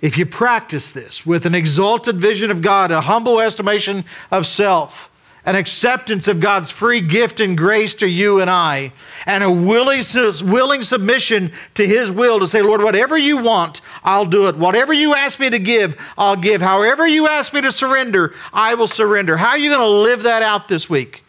if 0.00 0.18
you 0.18 0.26
practice 0.26 0.90
this 0.90 1.24
with 1.24 1.46
an 1.46 1.54
exalted 1.54 2.16
vision 2.16 2.50
of 2.50 2.60
God, 2.60 2.90
a 2.90 3.02
humble 3.02 3.38
estimation 3.38 4.04
of 4.32 4.46
self, 4.46 5.10
an 5.46 5.54
acceptance 5.54 6.26
of 6.26 6.40
God's 6.40 6.72
free 6.72 7.00
gift 7.00 7.38
and 7.38 7.56
grace 7.56 7.94
to 7.94 8.08
you 8.08 8.40
and 8.40 8.50
I, 8.50 8.92
and 9.24 9.44
a 9.44 9.50
willing, 9.50 10.02
willing 10.42 10.82
submission 10.82 11.52
to 11.74 11.86
His 11.86 12.10
will 12.10 12.40
to 12.40 12.48
say, 12.48 12.60
Lord, 12.62 12.82
whatever 12.82 13.16
you 13.16 13.38
want, 13.38 13.80
I'll 14.02 14.26
do 14.26 14.48
it. 14.48 14.56
Whatever 14.56 14.92
you 14.92 15.14
ask 15.14 15.38
me 15.38 15.48
to 15.48 15.60
give, 15.60 15.96
I'll 16.18 16.36
give. 16.36 16.60
However 16.60 17.06
you 17.06 17.28
ask 17.28 17.54
me 17.54 17.60
to 17.60 17.70
surrender, 17.70 18.34
I 18.52 18.74
will 18.74 18.88
surrender. 18.88 19.36
How 19.36 19.50
are 19.50 19.58
you 19.58 19.70
going 19.70 19.80
to 19.80 19.86
live 19.86 20.24
that 20.24 20.42
out 20.42 20.66
this 20.66 20.90
week? 20.90 21.22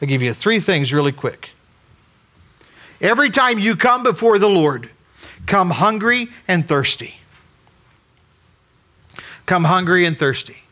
I'll 0.00 0.08
give 0.08 0.20
you 0.20 0.34
three 0.34 0.60
things 0.60 0.92
really 0.92 1.12
quick. 1.12 1.50
Every 3.00 3.30
time 3.30 3.58
you 3.58 3.76
come 3.76 4.02
before 4.02 4.38
the 4.38 4.48
Lord, 4.48 4.90
come 5.46 5.70
hungry 5.70 6.28
and 6.46 6.68
thirsty. 6.68 7.14
Come 9.46 9.64
hungry 9.64 10.04
and 10.04 10.18
thirsty. 10.18 10.63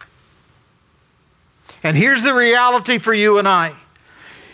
And 1.83 1.97
here's 1.97 2.23
the 2.23 2.35
reality 2.35 2.99
for 2.99 3.13
you 3.13 3.39
and 3.39 3.49
I. 3.49 3.75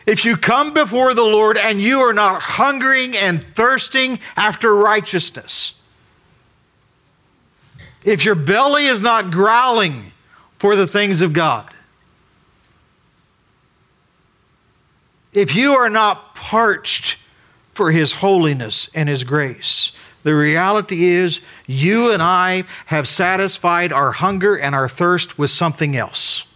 If 0.07 0.25
you 0.25 0.39
come 0.39 0.73
before 0.73 1.13
the 1.13 1.25
Lord 1.25 1.59
and 1.59 1.81
you 1.81 1.99
are 1.99 2.15
not 2.15 2.41
hungering 2.41 3.15
and 3.15 3.45
thirsting 3.45 4.21
after 4.37 4.75
righteousness, 4.75 5.75
if 8.05 8.25
your 8.25 8.35
belly 8.35 8.87
is 8.87 9.03
not 9.03 9.31
growling 9.31 10.13
for 10.59 10.77
the 10.77 10.87
things 10.87 11.21
of 11.21 11.35
God, 11.35 11.69
if 15.35 15.55
you 15.55 15.73
are 15.73 15.91
not 15.91 16.35
parched 16.35 17.19
for 17.75 17.93
His 17.93 18.15
holiness 18.15 18.89
and 18.95 19.11
His 19.11 19.25
grace, 19.25 19.93
the 20.23 20.35
reality 20.35 21.05
is 21.05 21.43
you 21.67 22.11
and 22.11 22.23
I 22.23 22.65
have 22.87 23.07
satisfied 23.07 23.93
our 23.93 24.13
hunger 24.13 24.57
and 24.57 24.75
our 24.75 24.89
thirst 24.89 25.39
with 25.39 25.51
something 25.51 25.95
else 25.95 26.48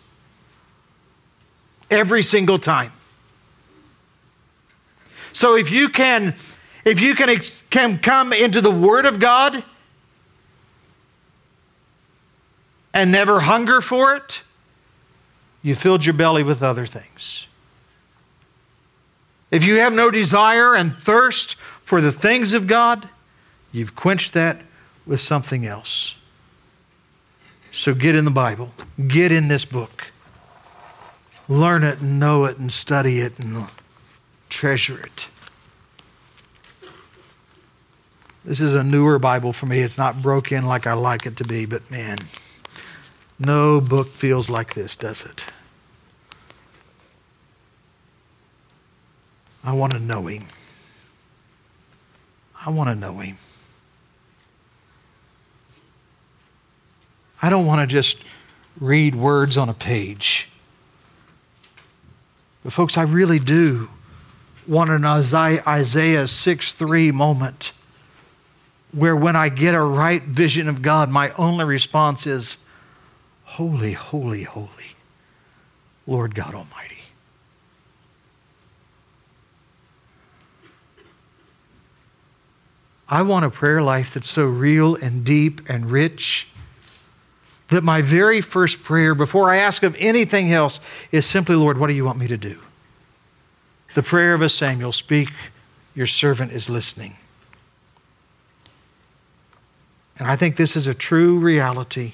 every 1.92 2.22
single 2.22 2.58
time. 2.58 2.92
So 5.32 5.56
if 5.56 5.70
you 5.70 5.88
can 5.88 6.34
if 6.84 7.00
you 7.00 7.14
can, 7.14 7.40
can 7.70 7.98
come 7.98 8.32
into 8.32 8.60
the 8.60 8.70
word 8.70 9.06
of 9.06 9.20
God 9.20 9.62
and 12.92 13.12
never 13.12 13.40
hunger 13.40 13.80
for 13.80 14.16
it, 14.16 14.42
you 15.62 15.74
filled 15.74 16.04
your 16.04 16.14
belly 16.14 16.42
with 16.42 16.62
other 16.62 16.86
things. 16.86 17.46
If 19.50 19.64
you 19.64 19.76
have 19.76 19.92
no 19.92 20.10
desire 20.10 20.74
and 20.74 20.92
thirst 20.92 21.54
for 21.54 22.00
the 22.00 22.10
things 22.10 22.52
of 22.52 22.66
God, 22.66 23.08
you've 23.70 23.94
quenched 23.94 24.32
that 24.32 24.60
with 25.06 25.20
something 25.20 25.64
else. 25.64 26.16
So 27.70 27.94
get 27.94 28.16
in 28.16 28.24
the 28.24 28.30
Bible, 28.30 28.70
get 29.06 29.30
in 29.30 29.48
this 29.48 29.64
book 29.64 30.11
learn 31.52 31.84
it 31.84 32.00
and 32.00 32.18
know 32.18 32.44
it 32.44 32.58
and 32.58 32.72
study 32.72 33.20
it 33.20 33.38
and 33.38 33.66
treasure 34.48 35.00
it. 35.00 35.28
This 38.44 38.60
is 38.60 38.74
a 38.74 38.82
newer 38.82 39.18
Bible 39.18 39.52
for 39.52 39.66
me. 39.66 39.80
It's 39.80 39.98
not 39.98 40.20
broken 40.20 40.66
like 40.66 40.86
I 40.86 40.94
like 40.94 41.26
it 41.26 41.36
to 41.36 41.44
be, 41.44 41.64
but 41.64 41.88
man, 41.90 42.18
No 43.38 43.80
book 43.80 44.06
feels 44.06 44.48
like 44.48 44.74
this, 44.74 44.94
does 44.94 45.24
it? 45.24 45.46
I 49.64 49.72
want 49.72 49.92
to 49.92 49.98
know 49.98 50.26
him. 50.26 50.44
I 52.64 52.70
want 52.70 52.88
to 52.90 52.94
know 52.94 53.18
him. 53.18 53.36
I 57.40 57.50
don't 57.50 57.66
want 57.66 57.80
to 57.80 57.86
just 57.88 58.22
read 58.78 59.16
words 59.16 59.56
on 59.56 59.68
a 59.68 59.74
page. 59.74 60.48
But, 62.64 62.72
folks, 62.72 62.96
I 62.96 63.02
really 63.02 63.38
do 63.38 63.88
want 64.66 64.90
an 64.90 65.04
Isaiah 65.04 66.26
6 66.26 66.72
3 66.72 67.10
moment 67.10 67.72
where 68.92 69.16
when 69.16 69.34
I 69.34 69.48
get 69.48 69.74
a 69.74 69.80
right 69.80 70.22
vision 70.22 70.68
of 70.68 70.82
God, 70.82 71.08
my 71.10 71.30
only 71.30 71.64
response 71.64 72.26
is, 72.26 72.58
Holy, 73.44 73.92
holy, 73.92 74.44
holy, 74.44 74.94
Lord 76.06 76.34
God 76.34 76.54
Almighty. 76.54 76.92
I 83.08 83.20
want 83.20 83.44
a 83.44 83.50
prayer 83.50 83.82
life 83.82 84.14
that's 84.14 84.30
so 84.30 84.46
real 84.46 84.94
and 84.94 85.22
deep 85.22 85.60
and 85.68 85.90
rich 85.90 86.48
that 87.72 87.82
my 87.84 88.00
very 88.00 88.40
first 88.40 88.82
prayer, 88.82 89.14
before 89.14 89.50
I 89.50 89.56
ask 89.56 89.82
of 89.82 89.96
anything 89.98 90.52
else, 90.52 90.80
is 91.10 91.26
simply, 91.26 91.56
Lord, 91.56 91.78
what 91.78 91.88
do 91.88 91.92
you 91.92 92.04
want 92.04 92.18
me 92.18 92.28
to 92.28 92.36
do? 92.36 92.60
The 93.94 94.02
prayer 94.02 94.32
of 94.32 94.40
a 94.40 94.48
Samuel 94.48 94.92
speak, 94.92 95.28
your 95.94 96.06
servant 96.06 96.52
is 96.52 96.70
listening. 96.70 97.14
And 100.18 100.28
I 100.28 100.36
think 100.36 100.56
this 100.56 100.76
is 100.76 100.86
a 100.86 100.94
true 100.94 101.38
reality. 101.38 102.12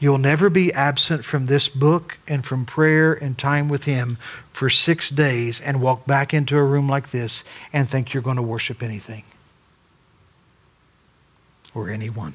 You'll 0.00 0.18
never 0.18 0.50
be 0.50 0.72
absent 0.72 1.24
from 1.24 1.46
this 1.46 1.68
book 1.68 2.18
and 2.26 2.44
from 2.44 2.64
prayer 2.64 3.12
and 3.12 3.38
time 3.38 3.68
with 3.68 3.84
Him 3.84 4.16
for 4.52 4.68
six 4.68 5.10
days 5.10 5.60
and 5.60 5.80
walk 5.80 6.06
back 6.06 6.34
into 6.34 6.56
a 6.56 6.64
room 6.64 6.88
like 6.88 7.10
this 7.10 7.44
and 7.72 7.88
think 7.88 8.12
you're 8.12 8.22
going 8.22 8.36
to 8.36 8.42
worship 8.42 8.82
anything 8.82 9.24
or 11.74 11.90
anyone. 11.90 12.34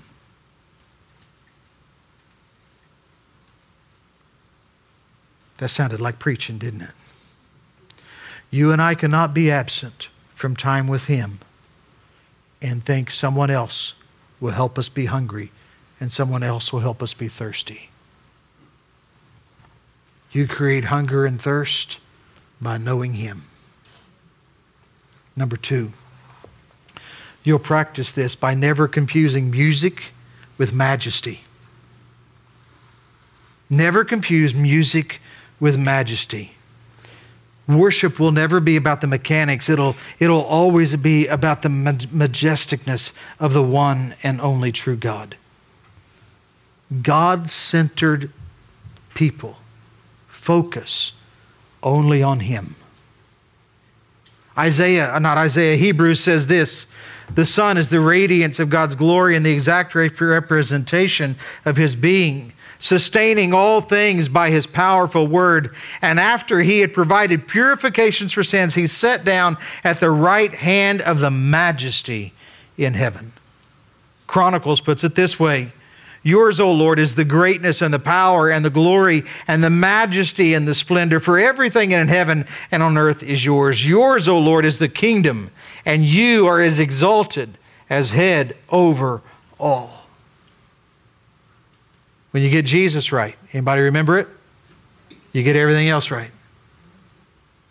That 5.58 5.70
sounded 5.70 6.02
like 6.02 6.20
preaching, 6.20 6.58
didn't 6.58 6.82
it? 6.82 6.92
You 8.52 8.72
and 8.72 8.82
I 8.82 8.96
cannot 8.96 9.34
be 9.34 9.50
absent 9.50 10.10
from 10.34 10.56
time 10.56 10.88
with 10.88 11.06
Him 11.06 11.40
and 12.62 12.86
think 12.86 13.12
someone 13.12 13.50
else 13.50 13.94
will 14.40 14.52
help 14.52 14.78
us 14.78 14.90
be 14.90 15.06
hungry 15.06 15.52
and 16.00 16.12
someone 16.12 16.44
else 16.44 16.74
will 16.74 16.82
help 16.82 17.02
us 17.02 17.14
be 17.14 17.28
thirsty. 17.28 17.90
You 20.32 20.48
create 20.48 20.86
hunger 20.86 21.26
and 21.26 21.42
thirst 21.42 22.00
by 22.62 22.78
knowing 22.78 23.14
Him. 23.14 23.44
Number 25.36 25.56
two, 25.56 25.92
you'll 27.44 27.60
practice 27.60 28.12
this 28.12 28.36
by 28.36 28.54
never 28.54 28.88
confusing 28.88 29.52
music 29.52 30.12
with 30.58 30.74
majesty. 30.74 31.42
Never 33.70 34.04
confuse 34.04 34.54
music 34.54 35.22
with 35.60 35.78
majesty. 35.78 36.52
Worship 37.68 38.20
will 38.20 38.32
never 38.32 38.60
be 38.60 38.76
about 38.76 39.02
the 39.02 39.08
mechanics. 39.08 39.70
It'll, 39.70 39.96
it'll 40.20 40.44
always 40.44 40.96
be 40.98 41.26
about 41.28 41.64
the 41.64 41.70
majesticness 41.70 43.12
of 43.40 43.54
the 43.54 43.64
one 43.64 44.16
and 44.22 44.40
only 44.40 44.72
true 44.72 44.96
God. 44.96 45.36
God 47.02 47.50
centered 47.50 48.32
people 49.16 49.58
focus 50.28 51.14
only 51.82 52.22
on 52.22 52.42
Him. 52.42 52.76
Isaiah, 54.58 55.14
uh, 55.14 55.20
not 55.20 55.38
Isaiah, 55.38 55.76
Hebrews 55.76 56.20
says 56.20 56.48
this 56.48 56.86
The 57.34 57.46
Son 57.46 57.78
is 57.78 57.90
the 57.90 58.00
radiance 58.00 58.60
of 58.60 58.70
God's 58.70 58.96
glory 58.96 59.36
and 59.36 59.46
the 59.46 59.52
exact 59.52 59.96
representation 59.96 61.36
of 61.66 61.78
His 61.78 61.96
being, 61.96 62.54
sustaining 62.80 63.54
all 63.54 63.82
things 63.82 64.30
by 64.30 64.50
His 64.50 64.68
powerful 64.68 65.28
word. 65.28 65.74
And 66.02 66.20
after 66.20 66.62
He 66.62 66.80
had 66.80 66.94
provided 66.94 67.48
purifications 67.48 68.34
for 68.34 68.44
sins, 68.44 68.76
He 68.76 68.88
sat 68.88 69.24
down 69.24 69.58
at 69.84 70.00
the 70.00 70.12
right 70.12 70.54
hand 70.54 71.02
of 71.02 71.20
the 71.20 71.32
majesty 71.32 72.34
in 72.78 72.94
heaven. 72.94 73.32
Chronicles 74.28 74.82
puts 74.82 75.04
it 75.04 75.16
this 75.16 75.40
way 75.40 75.72
Yours, 76.26 76.60
O 76.60 76.72
Lord, 76.72 76.98
is 76.98 77.14
the 77.14 77.24
greatness 77.24 77.84
and 77.84 77.94
the 77.94 78.00
power 78.00 78.50
and 78.50 78.66
the 78.66 78.72
glory 78.72 79.24
and 79.48 79.64
the 79.64 79.70
majesty 79.70 80.56
and 80.56 80.68
the 80.68 80.74
splendor, 80.74 81.20
for 81.20 81.38
everything 81.38 81.92
in 81.92 82.08
heaven 82.08 82.48
and 82.72 82.82
on 82.82 82.98
earth 82.98 83.22
is 83.22 83.46
yours. 83.46 83.88
Yours, 83.88 84.28
O 84.28 84.40
Lord, 84.40 84.66
is 84.66 84.80
the 84.80 84.90
kingdom, 84.90 85.52
and 85.86 86.04
you 86.04 86.48
are 86.48 86.60
as 86.60 86.80
exalted 86.80 87.60
as 87.92 88.12
head 88.12 88.58
over 88.70 89.22
all. 89.60 90.05
When 92.36 92.44
you 92.44 92.50
get 92.50 92.66
Jesus 92.66 93.14
right, 93.14 93.34
anybody 93.54 93.84
remember 93.84 94.20
it? 94.20 94.28
You 95.32 95.42
get 95.42 95.56
everything 95.56 95.88
else 95.88 96.12
right. 96.12 96.32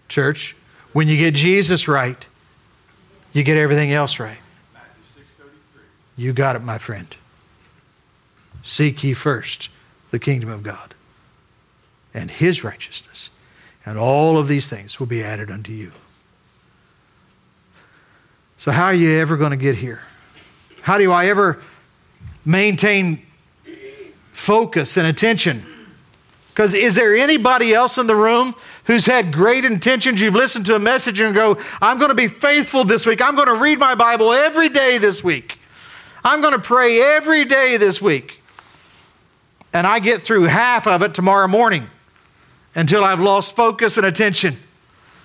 Church, 0.08 0.56
when 0.94 1.06
you 1.06 1.18
get 1.18 1.34
Jesus 1.34 1.86
right, 1.86 2.26
you 3.34 3.42
get 3.42 3.58
everything 3.58 3.92
else 3.92 4.18
right. 4.18 4.38
You 6.16 6.32
got 6.32 6.56
it, 6.56 6.60
my 6.60 6.78
friend. 6.78 7.14
Seek 8.62 9.04
ye 9.04 9.12
first 9.12 9.68
the 10.10 10.18
kingdom 10.18 10.48
of 10.48 10.62
God 10.62 10.94
and 12.14 12.30
his 12.30 12.64
righteousness, 12.64 13.28
and 13.84 13.98
all 13.98 14.38
of 14.38 14.48
these 14.48 14.66
things 14.66 14.98
will 14.98 15.06
be 15.06 15.22
added 15.22 15.50
unto 15.50 15.72
you. 15.72 15.92
So, 18.56 18.70
how 18.70 18.86
are 18.86 18.94
you 18.94 19.10
ever 19.20 19.36
going 19.36 19.50
to 19.50 19.58
get 19.58 19.74
here? 19.74 20.00
How 20.80 20.96
do 20.96 21.12
I 21.12 21.26
ever 21.26 21.60
maintain 22.46 23.20
focus 24.44 24.96
and 24.96 25.06
attention? 25.06 25.64
Because 26.48 26.72
is 26.72 26.94
there 26.94 27.16
anybody 27.16 27.74
else 27.74 27.98
in 27.98 28.06
the 28.06 28.14
room 28.14 28.54
who's 28.84 29.06
had 29.06 29.32
great 29.32 29.64
intentions? 29.64 30.20
You've 30.20 30.34
listened 30.34 30.66
to 30.66 30.76
a 30.76 30.78
message 30.78 31.18
and 31.18 31.34
go, 31.34 31.58
I'm 31.82 31.98
going 31.98 32.10
to 32.10 32.14
be 32.14 32.28
faithful 32.28 32.84
this 32.84 33.06
week. 33.06 33.20
I'm 33.20 33.34
going 33.34 33.48
to 33.48 33.56
read 33.56 33.80
my 33.80 33.96
Bible 33.96 34.32
every 34.32 34.68
day 34.68 34.98
this 34.98 35.24
week. 35.24 35.58
I'm 36.24 36.40
going 36.40 36.52
to 36.52 36.60
pray 36.60 37.00
every 37.00 37.44
day 37.44 37.76
this 37.76 38.00
week 38.00 38.40
and 39.72 39.86
I 39.86 39.98
get 39.98 40.22
through 40.22 40.44
half 40.44 40.86
of 40.86 41.02
it 41.02 41.12
tomorrow 41.12 41.48
morning 41.48 41.88
until 42.74 43.04
I've 43.04 43.20
lost 43.20 43.56
focus 43.56 43.96
and 43.96 44.06
attention 44.06 44.54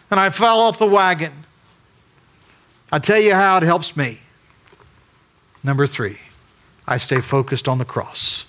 and 0.09 0.19
I 0.19 0.31
fell 0.31 0.59
off 0.59 0.79
the 0.79 0.87
wagon. 0.87 1.31
I 2.91 2.97
tell 2.97 3.19
you 3.19 3.35
how 3.35 3.57
it 3.57 3.63
helps 3.63 3.95
me. 3.95 4.19
Number 5.63 5.85
three, 5.85 6.17
I 6.87 6.97
stay 6.97 7.21
focused 7.21 7.67
on 7.67 7.77
the 7.77 7.85
cross. 7.85 8.45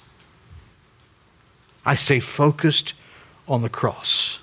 I 1.85 1.95
stay 1.95 2.21
focused 2.21 2.95
on 3.49 3.62
the 3.62 3.69
cross. 3.69 4.38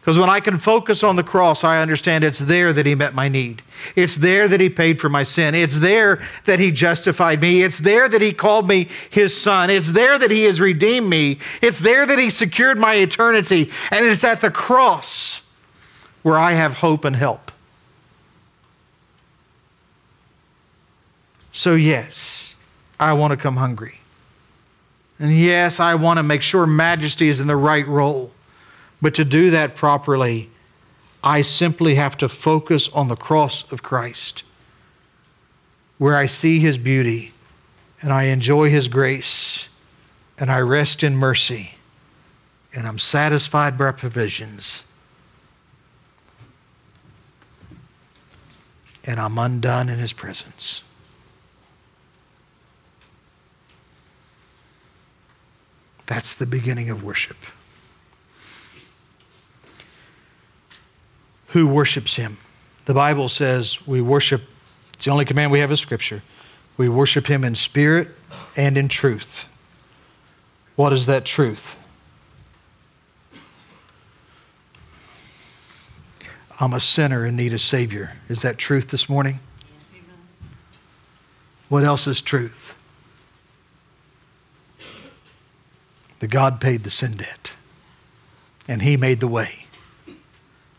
Because 0.00 0.18
when 0.18 0.28
I 0.28 0.40
can 0.40 0.58
focus 0.58 1.04
on 1.04 1.14
the 1.14 1.22
cross, 1.22 1.62
I 1.62 1.80
understand 1.80 2.24
it's 2.24 2.40
there 2.40 2.72
that 2.72 2.86
He 2.86 2.96
met 2.96 3.14
my 3.14 3.28
need. 3.28 3.62
It's 3.94 4.16
there 4.16 4.48
that 4.48 4.58
He 4.58 4.68
paid 4.68 5.00
for 5.00 5.08
my 5.08 5.22
sin. 5.22 5.54
It's 5.54 5.78
there 5.78 6.20
that 6.44 6.58
He 6.58 6.72
justified 6.72 7.40
me. 7.40 7.62
It's 7.62 7.78
there 7.78 8.08
that 8.08 8.20
He 8.20 8.32
called 8.32 8.66
me 8.66 8.88
His 9.10 9.40
Son. 9.40 9.70
It's 9.70 9.92
there 9.92 10.18
that 10.18 10.32
He 10.32 10.42
has 10.42 10.60
redeemed 10.60 11.08
me. 11.08 11.38
It's 11.60 11.78
there 11.78 12.04
that 12.04 12.18
He 12.18 12.30
secured 12.30 12.78
my 12.78 12.96
eternity. 12.96 13.70
And 13.92 14.04
it's 14.04 14.24
at 14.24 14.40
the 14.40 14.50
cross 14.50 15.46
where 16.24 16.36
I 16.36 16.54
have 16.54 16.74
hope 16.74 17.04
and 17.04 17.14
help. 17.14 17.52
So, 21.52 21.76
yes, 21.76 22.56
I 22.98 23.12
want 23.12 23.30
to 23.30 23.36
come 23.36 23.56
hungry. 23.56 24.01
And 25.22 25.30
yes, 25.30 25.78
I 25.78 25.94
want 25.94 26.16
to 26.16 26.24
make 26.24 26.42
sure 26.42 26.66
majesty 26.66 27.28
is 27.28 27.38
in 27.38 27.46
the 27.46 27.54
right 27.54 27.86
role. 27.86 28.32
But 29.00 29.14
to 29.14 29.24
do 29.24 29.50
that 29.50 29.76
properly, 29.76 30.50
I 31.22 31.42
simply 31.42 31.94
have 31.94 32.16
to 32.18 32.28
focus 32.28 32.88
on 32.88 33.06
the 33.06 33.14
cross 33.14 33.70
of 33.70 33.84
Christ, 33.84 34.42
where 35.96 36.16
I 36.16 36.26
see 36.26 36.58
his 36.58 36.76
beauty 36.76 37.30
and 38.00 38.12
I 38.12 38.24
enjoy 38.24 38.68
his 38.68 38.88
grace 38.88 39.68
and 40.38 40.50
I 40.50 40.58
rest 40.58 41.04
in 41.04 41.16
mercy 41.16 41.76
and 42.74 42.84
I'm 42.84 42.98
satisfied 42.98 43.78
by 43.78 43.92
provisions. 43.92 44.86
And 49.04 49.20
I'm 49.20 49.38
undone 49.38 49.88
in 49.88 50.00
his 50.00 50.12
presence. 50.12 50.82
That's 56.06 56.34
the 56.34 56.46
beginning 56.46 56.90
of 56.90 57.02
worship. 57.02 57.36
who 61.52 61.66
worships 61.66 62.16
him. 62.16 62.38
The 62.86 62.94
Bible 62.94 63.28
says 63.28 63.86
we 63.86 64.00
worship, 64.00 64.42
it's 64.94 65.04
the 65.04 65.10
only 65.10 65.26
command 65.26 65.52
we 65.52 65.60
have 65.60 65.70
in 65.70 65.76
Scripture. 65.76 66.22
We 66.78 66.88
worship 66.88 67.26
him 67.26 67.44
in 67.44 67.54
spirit 67.54 68.08
and 68.56 68.78
in 68.78 68.88
truth. 68.88 69.44
What 70.76 70.94
is 70.94 71.04
that 71.06 71.26
truth? 71.26 71.78
I'm 76.58 76.72
a 76.72 76.80
sinner 76.80 77.26
in 77.26 77.36
need 77.36 77.52
of 77.52 77.60
Savior. 77.60 78.16
Is 78.28 78.40
that 78.42 78.56
truth 78.56 78.90
this 78.90 79.08
morning? 79.08 79.36
What 81.68 81.84
else 81.84 82.06
is 82.06 82.22
truth? 82.22 82.81
That 86.22 86.30
God 86.30 86.60
paid 86.60 86.84
the 86.84 86.90
sin 86.90 87.14
debt 87.14 87.56
and 88.68 88.80
He 88.80 88.96
made 88.96 89.18
the 89.18 89.26
way. 89.26 89.64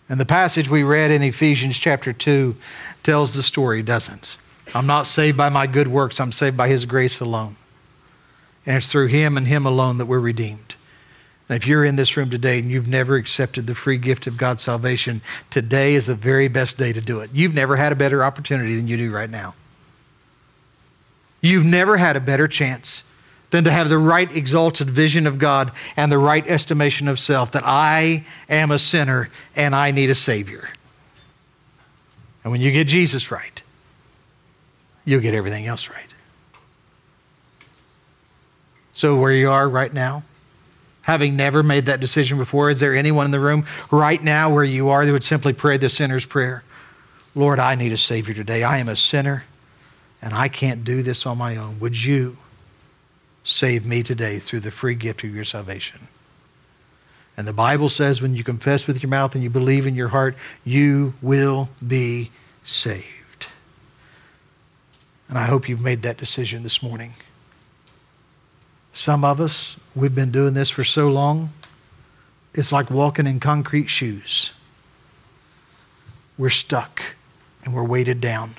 And 0.08 0.18
the 0.18 0.26
passage 0.26 0.70
we 0.70 0.84
read 0.84 1.12
in 1.12 1.22
Ephesians 1.22 1.78
chapter 1.78 2.14
2 2.14 2.56
tells 3.04 3.34
the 3.34 3.44
story, 3.44 3.84
doesn't? 3.84 4.38
I'm 4.74 4.88
not 4.88 5.06
saved 5.06 5.36
by 5.36 5.50
my 5.50 5.68
good 5.68 5.90
works, 5.90 6.22
I'm 6.22 6.32
saved 6.32 6.56
by 6.56 6.70
His 6.70 6.86
grace 6.86 7.20
alone. 7.20 7.58
And 8.66 8.78
it's 8.78 8.90
through 8.90 9.08
Him 9.08 9.36
and 9.36 9.46
Him 9.46 9.66
alone 9.66 9.98
that 9.98 10.06
we're 10.06 10.20
redeemed. 10.20 10.76
And 11.50 11.58
if 11.58 11.68
you're 11.68 11.84
in 11.84 11.98
this 11.98 12.16
room 12.16 12.30
today 12.30 12.60
and 12.60 12.72
you've 12.72 12.88
never 12.88 13.18
accepted 13.18 13.68
the 13.68 13.76
free 13.76 13.98
gift 13.98 14.28
of 14.28 14.38
God's 14.38 14.64
salvation, 14.64 15.20
today 15.50 15.94
is 15.94 16.06
the 16.06 16.16
very 16.16 16.48
best 16.48 16.78
day 16.78 16.94
to 16.94 17.02
do 17.02 17.20
it. 17.20 17.32
You've 17.34 17.54
never 17.54 17.76
had 17.76 17.92
a 17.92 17.96
better 17.96 18.24
opportunity 18.24 18.76
than 18.76 18.88
you 18.88 18.96
do 18.96 19.12
right 19.12 19.30
now. 19.30 19.56
You've 21.42 21.66
never 21.66 21.98
had 21.98 22.16
a 22.16 22.22
better 22.22 22.48
chance 22.48 23.04
than 23.54 23.64
to 23.64 23.72
have 23.72 23.88
the 23.88 24.00
right 24.00 24.36
exalted 24.36 24.90
vision 24.90 25.28
of 25.28 25.38
God 25.38 25.72
and 25.96 26.12
the 26.12 26.18
right 26.18 26.46
estimation 26.48 27.08
of 27.08 27.20
self 27.20 27.52
that 27.52 27.62
I 27.64 28.26
am 28.50 28.72
a 28.72 28.80
sinner 28.80 29.30
and 29.56 29.76
I 29.76 29.92
need 29.92 30.10
a 30.10 30.16
Savior. 30.16 30.70
And 32.44 32.52
when 32.52 32.62
you 32.62 32.72
get 32.72 32.88
Jesus 32.88 33.30
right, 33.30 33.62
you'll 35.06 35.22
get 35.22 35.36
everything 35.36 35.68
else 35.68 35.88
right. 35.88 36.12
So, 38.92 39.20
where 39.20 39.32
you 39.32 39.52
are 39.52 39.70
right 39.70 39.94
now, 39.94 40.24
having 41.04 41.36
never 41.36 41.62
made 41.62 41.86
that 41.86 42.00
decision 42.00 42.40
before, 42.40 42.72
is 42.72 42.80
there 42.80 42.96
anyone 42.96 43.26
in 43.26 43.32
the 43.32 43.40
room 43.40 43.68
right 43.92 44.22
now 44.22 44.52
where 44.52 44.64
you 44.64 44.90
are 44.90 45.06
that 45.06 45.12
would 45.12 45.24
simply 45.24 45.54
pray 45.54 45.78
the 45.78 45.90
sinner's 45.90 46.26
prayer? 46.26 46.64
Lord, 47.36 47.60
I 47.60 47.76
need 47.76 47.92
a 47.92 47.98
Savior 47.98 48.34
today. 48.34 48.64
I 48.64 48.80
am 48.80 48.90
a 48.90 48.96
sinner 48.96 49.44
and 50.24 50.34
I 50.34 50.48
can't 50.48 50.84
do 50.84 51.04
this 51.04 51.28
on 51.28 51.38
my 51.38 51.56
own. 51.56 51.80
Would 51.80 52.04
you 52.04 52.38
save 53.44 53.86
me 53.86 54.04
today 54.04 54.40
through 54.40 54.62
the 54.62 54.72
free 54.72 54.96
gift 54.96 55.24
of 55.24 55.34
your 55.34 55.44
salvation? 55.44 56.08
And 57.36 57.48
the 57.48 57.54
Bible 57.54 57.90
says 57.90 58.22
when 58.22 58.36
you 58.36 58.44
confess 58.44 58.88
with 58.88 59.02
your 59.02 59.10
mouth 59.10 59.34
and 59.34 59.44
you 59.44 59.50
believe 59.50 59.88
in 59.88 59.96
your 59.96 60.10
heart, 60.10 60.36
you 60.64 61.14
will 61.22 61.70
be 61.86 62.32
saved. 62.64 63.48
And 65.30 65.38
I 65.38 65.46
hope 65.46 65.68
you've 65.68 65.82
made 65.82 66.04
that 66.04 66.18
decision 66.18 66.62
this 66.64 66.84
morning. 66.84 67.14
Some 68.94 69.26
of 69.26 69.42
us, 69.42 69.80
we've 69.96 70.14
been 70.14 70.30
doing 70.30 70.54
this 70.54 70.70
for 70.70 70.84
so 70.84 71.10
long, 71.10 71.50
it's 72.54 72.72
like 72.72 72.92
walking 72.92 73.26
in 73.26 73.40
concrete 73.40 73.88
shoes. 73.88 74.52
We're 76.38 76.50
stuck 76.50 77.02
and 77.66 77.74
we're 77.74 77.84
weighted 77.84 78.22
down. 78.22 78.56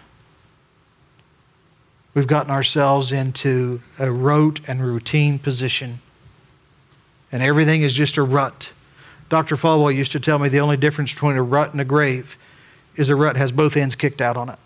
We've 2.15 2.29
gotten 2.29 2.53
ourselves 2.53 3.11
into 3.11 3.83
a 3.99 4.11
rote 4.11 4.61
and 4.69 4.81
routine 4.81 5.41
position, 5.41 5.99
and 7.33 7.43
everything 7.43 7.83
is 7.83 7.93
just 7.93 8.17
a 8.17 8.23
rut. 8.23 8.73
Dr. 9.29 9.57
Falwell 9.57 9.95
used 9.95 10.13
to 10.13 10.21
tell 10.21 10.39
me 10.39 10.49
the 10.49 10.61
only 10.61 10.77
difference 10.77 11.13
between 11.13 11.37
a 11.37 11.43
rut 11.43 11.73
and 11.73 11.81
a 11.81 11.85
grave 11.85 12.39
is 12.95 13.11
a 13.11 13.17
rut 13.17 13.37
has 13.37 13.51
both 13.51 13.77
ends 13.77 13.97
kicked 13.97 14.21
out 14.21 14.37
on 14.37 14.49
it. 14.49 14.59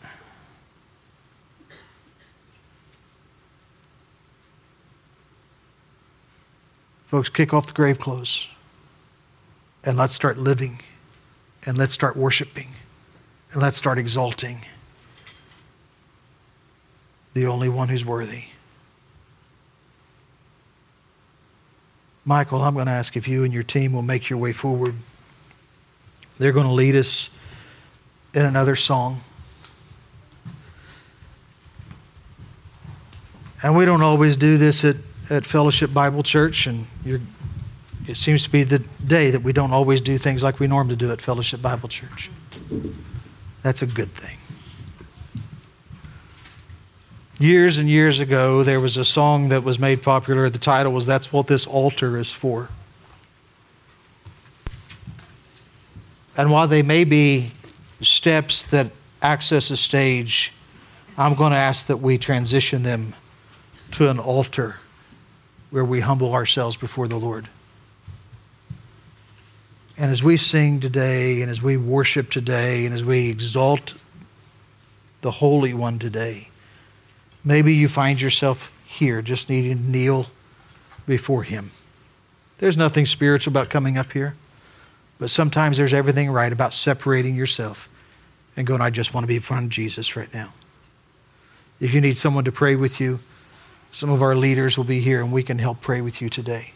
Folks, 7.06 7.30
kick 7.30 7.54
off 7.54 7.66
the 7.66 7.72
grave 7.72 7.98
clothes 7.98 8.48
and 9.82 9.96
let's 9.96 10.12
start 10.12 10.36
living 10.36 10.80
and 11.64 11.78
let's 11.78 11.94
start 11.94 12.14
worshiping 12.14 12.68
and 13.52 13.62
let's 13.62 13.78
start 13.78 13.96
exalting 13.96 14.58
the 17.40 17.46
only 17.46 17.68
one 17.68 17.88
who's 17.88 18.04
worthy. 18.04 18.44
Michael, 22.24 22.62
I'm 22.62 22.74
going 22.74 22.86
to 22.86 22.92
ask 22.92 23.16
if 23.16 23.26
you 23.26 23.44
and 23.44 23.52
your 23.52 23.62
team 23.62 23.92
will 23.92 24.02
make 24.02 24.28
your 24.28 24.38
way 24.38 24.52
forward. 24.52 24.94
They're 26.38 26.52
going 26.52 26.66
to 26.66 26.72
lead 26.72 26.94
us 26.94 27.30
in 28.34 28.44
another 28.44 28.76
song. 28.76 29.20
And 33.62 33.76
we 33.76 33.84
don't 33.84 34.02
always 34.02 34.36
do 34.36 34.56
this 34.56 34.84
at 34.84 34.96
at 35.30 35.44
Fellowship 35.44 35.92
Bible 35.92 36.22
Church, 36.22 36.66
and 36.66 36.86
it 38.06 38.16
seems 38.16 38.44
to 38.44 38.50
be 38.50 38.62
the 38.62 38.78
day 39.06 39.30
that 39.30 39.42
we 39.42 39.52
don't 39.52 39.72
always 39.72 40.00
do 40.00 40.16
things 40.16 40.42
like 40.42 40.58
we 40.58 40.66
normally 40.66 40.96
do 40.96 41.12
at 41.12 41.20
Fellowship 41.20 41.60
Bible 41.60 41.88
Church. 41.88 42.30
That's 43.62 43.82
a 43.82 43.86
good 43.86 44.10
thing. 44.10 44.38
Years 47.40 47.78
and 47.78 47.88
years 47.88 48.18
ago, 48.18 48.64
there 48.64 48.80
was 48.80 48.96
a 48.96 49.04
song 49.04 49.50
that 49.50 49.62
was 49.62 49.78
made 49.78 50.02
popular. 50.02 50.50
The 50.50 50.58
title 50.58 50.92
was 50.92 51.06
That's 51.06 51.32
What 51.32 51.46
This 51.46 51.68
Altar 51.68 52.16
Is 52.16 52.32
For. 52.32 52.68
And 56.36 56.50
while 56.50 56.66
they 56.66 56.82
may 56.82 57.04
be 57.04 57.52
steps 58.00 58.64
that 58.64 58.90
access 59.22 59.70
a 59.70 59.76
stage, 59.76 60.52
I'm 61.16 61.36
going 61.36 61.52
to 61.52 61.58
ask 61.58 61.86
that 61.86 61.98
we 61.98 62.18
transition 62.18 62.82
them 62.82 63.14
to 63.92 64.10
an 64.10 64.18
altar 64.18 64.76
where 65.70 65.84
we 65.84 66.00
humble 66.00 66.34
ourselves 66.34 66.76
before 66.76 67.06
the 67.06 67.18
Lord. 67.18 67.46
And 69.96 70.10
as 70.10 70.24
we 70.24 70.36
sing 70.36 70.80
today, 70.80 71.40
and 71.40 71.52
as 71.52 71.62
we 71.62 71.76
worship 71.76 72.30
today, 72.30 72.84
and 72.84 72.92
as 72.92 73.04
we 73.04 73.28
exalt 73.28 73.94
the 75.20 75.30
Holy 75.30 75.72
One 75.72 76.00
today, 76.00 76.48
maybe 77.44 77.74
you 77.74 77.88
find 77.88 78.20
yourself 78.20 78.82
here 78.86 79.22
just 79.22 79.48
needing 79.48 79.78
to 79.78 79.90
kneel 79.90 80.26
before 81.06 81.42
Him. 81.42 81.70
There's 82.58 82.76
nothing 82.76 83.06
spiritual 83.06 83.52
about 83.52 83.70
coming 83.70 83.96
up 83.96 84.12
here, 84.12 84.34
but 85.18 85.30
sometimes 85.30 85.76
there's 85.76 85.94
everything 85.94 86.30
right 86.30 86.52
about 86.52 86.74
separating 86.74 87.34
yourself 87.34 87.88
and 88.56 88.66
going, 88.66 88.80
I 88.80 88.90
just 88.90 89.14
want 89.14 89.24
to 89.24 89.28
be 89.28 89.36
in 89.36 89.42
front 89.42 89.66
of 89.66 89.70
Jesus 89.70 90.16
right 90.16 90.32
now. 90.34 90.50
If 91.80 91.94
you 91.94 92.00
need 92.00 92.18
someone 92.18 92.44
to 92.44 92.52
pray 92.52 92.74
with 92.74 93.00
you, 93.00 93.20
some 93.90 94.10
of 94.10 94.20
our 94.20 94.34
leaders 94.34 94.76
will 94.76 94.84
be 94.84 95.00
here 95.00 95.22
and 95.22 95.32
we 95.32 95.42
can 95.42 95.58
help 95.58 95.80
pray 95.80 96.00
with 96.00 96.20
you 96.20 96.28
today. 96.28 96.72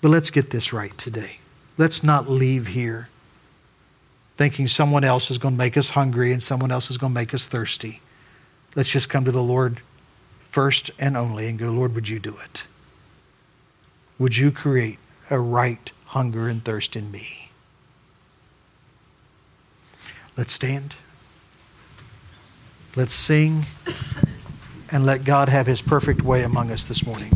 But 0.00 0.08
let's 0.08 0.30
get 0.30 0.50
this 0.50 0.72
right 0.72 0.96
today. 0.96 1.38
Let's 1.76 2.02
not 2.02 2.28
leave 2.28 2.68
here 2.68 3.08
thinking 4.36 4.68
someone 4.68 5.04
else 5.04 5.30
is 5.30 5.38
going 5.38 5.54
to 5.54 5.58
make 5.58 5.76
us 5.76 5.90
hungry 5.90 6.32
and 6.32 6.42
someone 6.42 6.70
else 6.70 6.90
is 6.90 6.96
going 6.96 7.12
to 7.12 7.14
make 7.14 7.34
us 7.34 7.48
thirsty. 7.48 8.00
Let's 8.74 8.92
just 8.92 9.08
come 9.08 9.24
to 9.24 9.32
the 9.32 9.42
Lord 9.42 9.82
first 10.50 10.90
and 10.98 11.16
only 11.16 11.48
and 11.48 11.58
go, 11.58 11.70
Lord, 11.70 11.94
would 11.94 12.08
you 12.08 12.18
do 12.18 12.36
it? 12.44 12.64
Would 14.18 14.36
you 14.36 14.50
create 14.50 14.98
a 15.30 15.38
right 15.38 15.90
hunger 16.06 16.48
and 16.48 16.64
thirst 16.64 16.96
in 16.96 17.10
me? 17.10 17.50
Let's 20.36 20.52
stand. 20.52 20.94
Let's 22.96 23.12
sing 23.12 23.66
and 24.90 25.04
let 25.04 25.24
God 25.24 25.48
have 25.48 25.66
his 25.66 25.82
perfect 25.82 26.22
way 26.22 26.42
among 26.42 26.70
us 26.70 26.88
this 26.88 27.04
morning. 27.04 27.32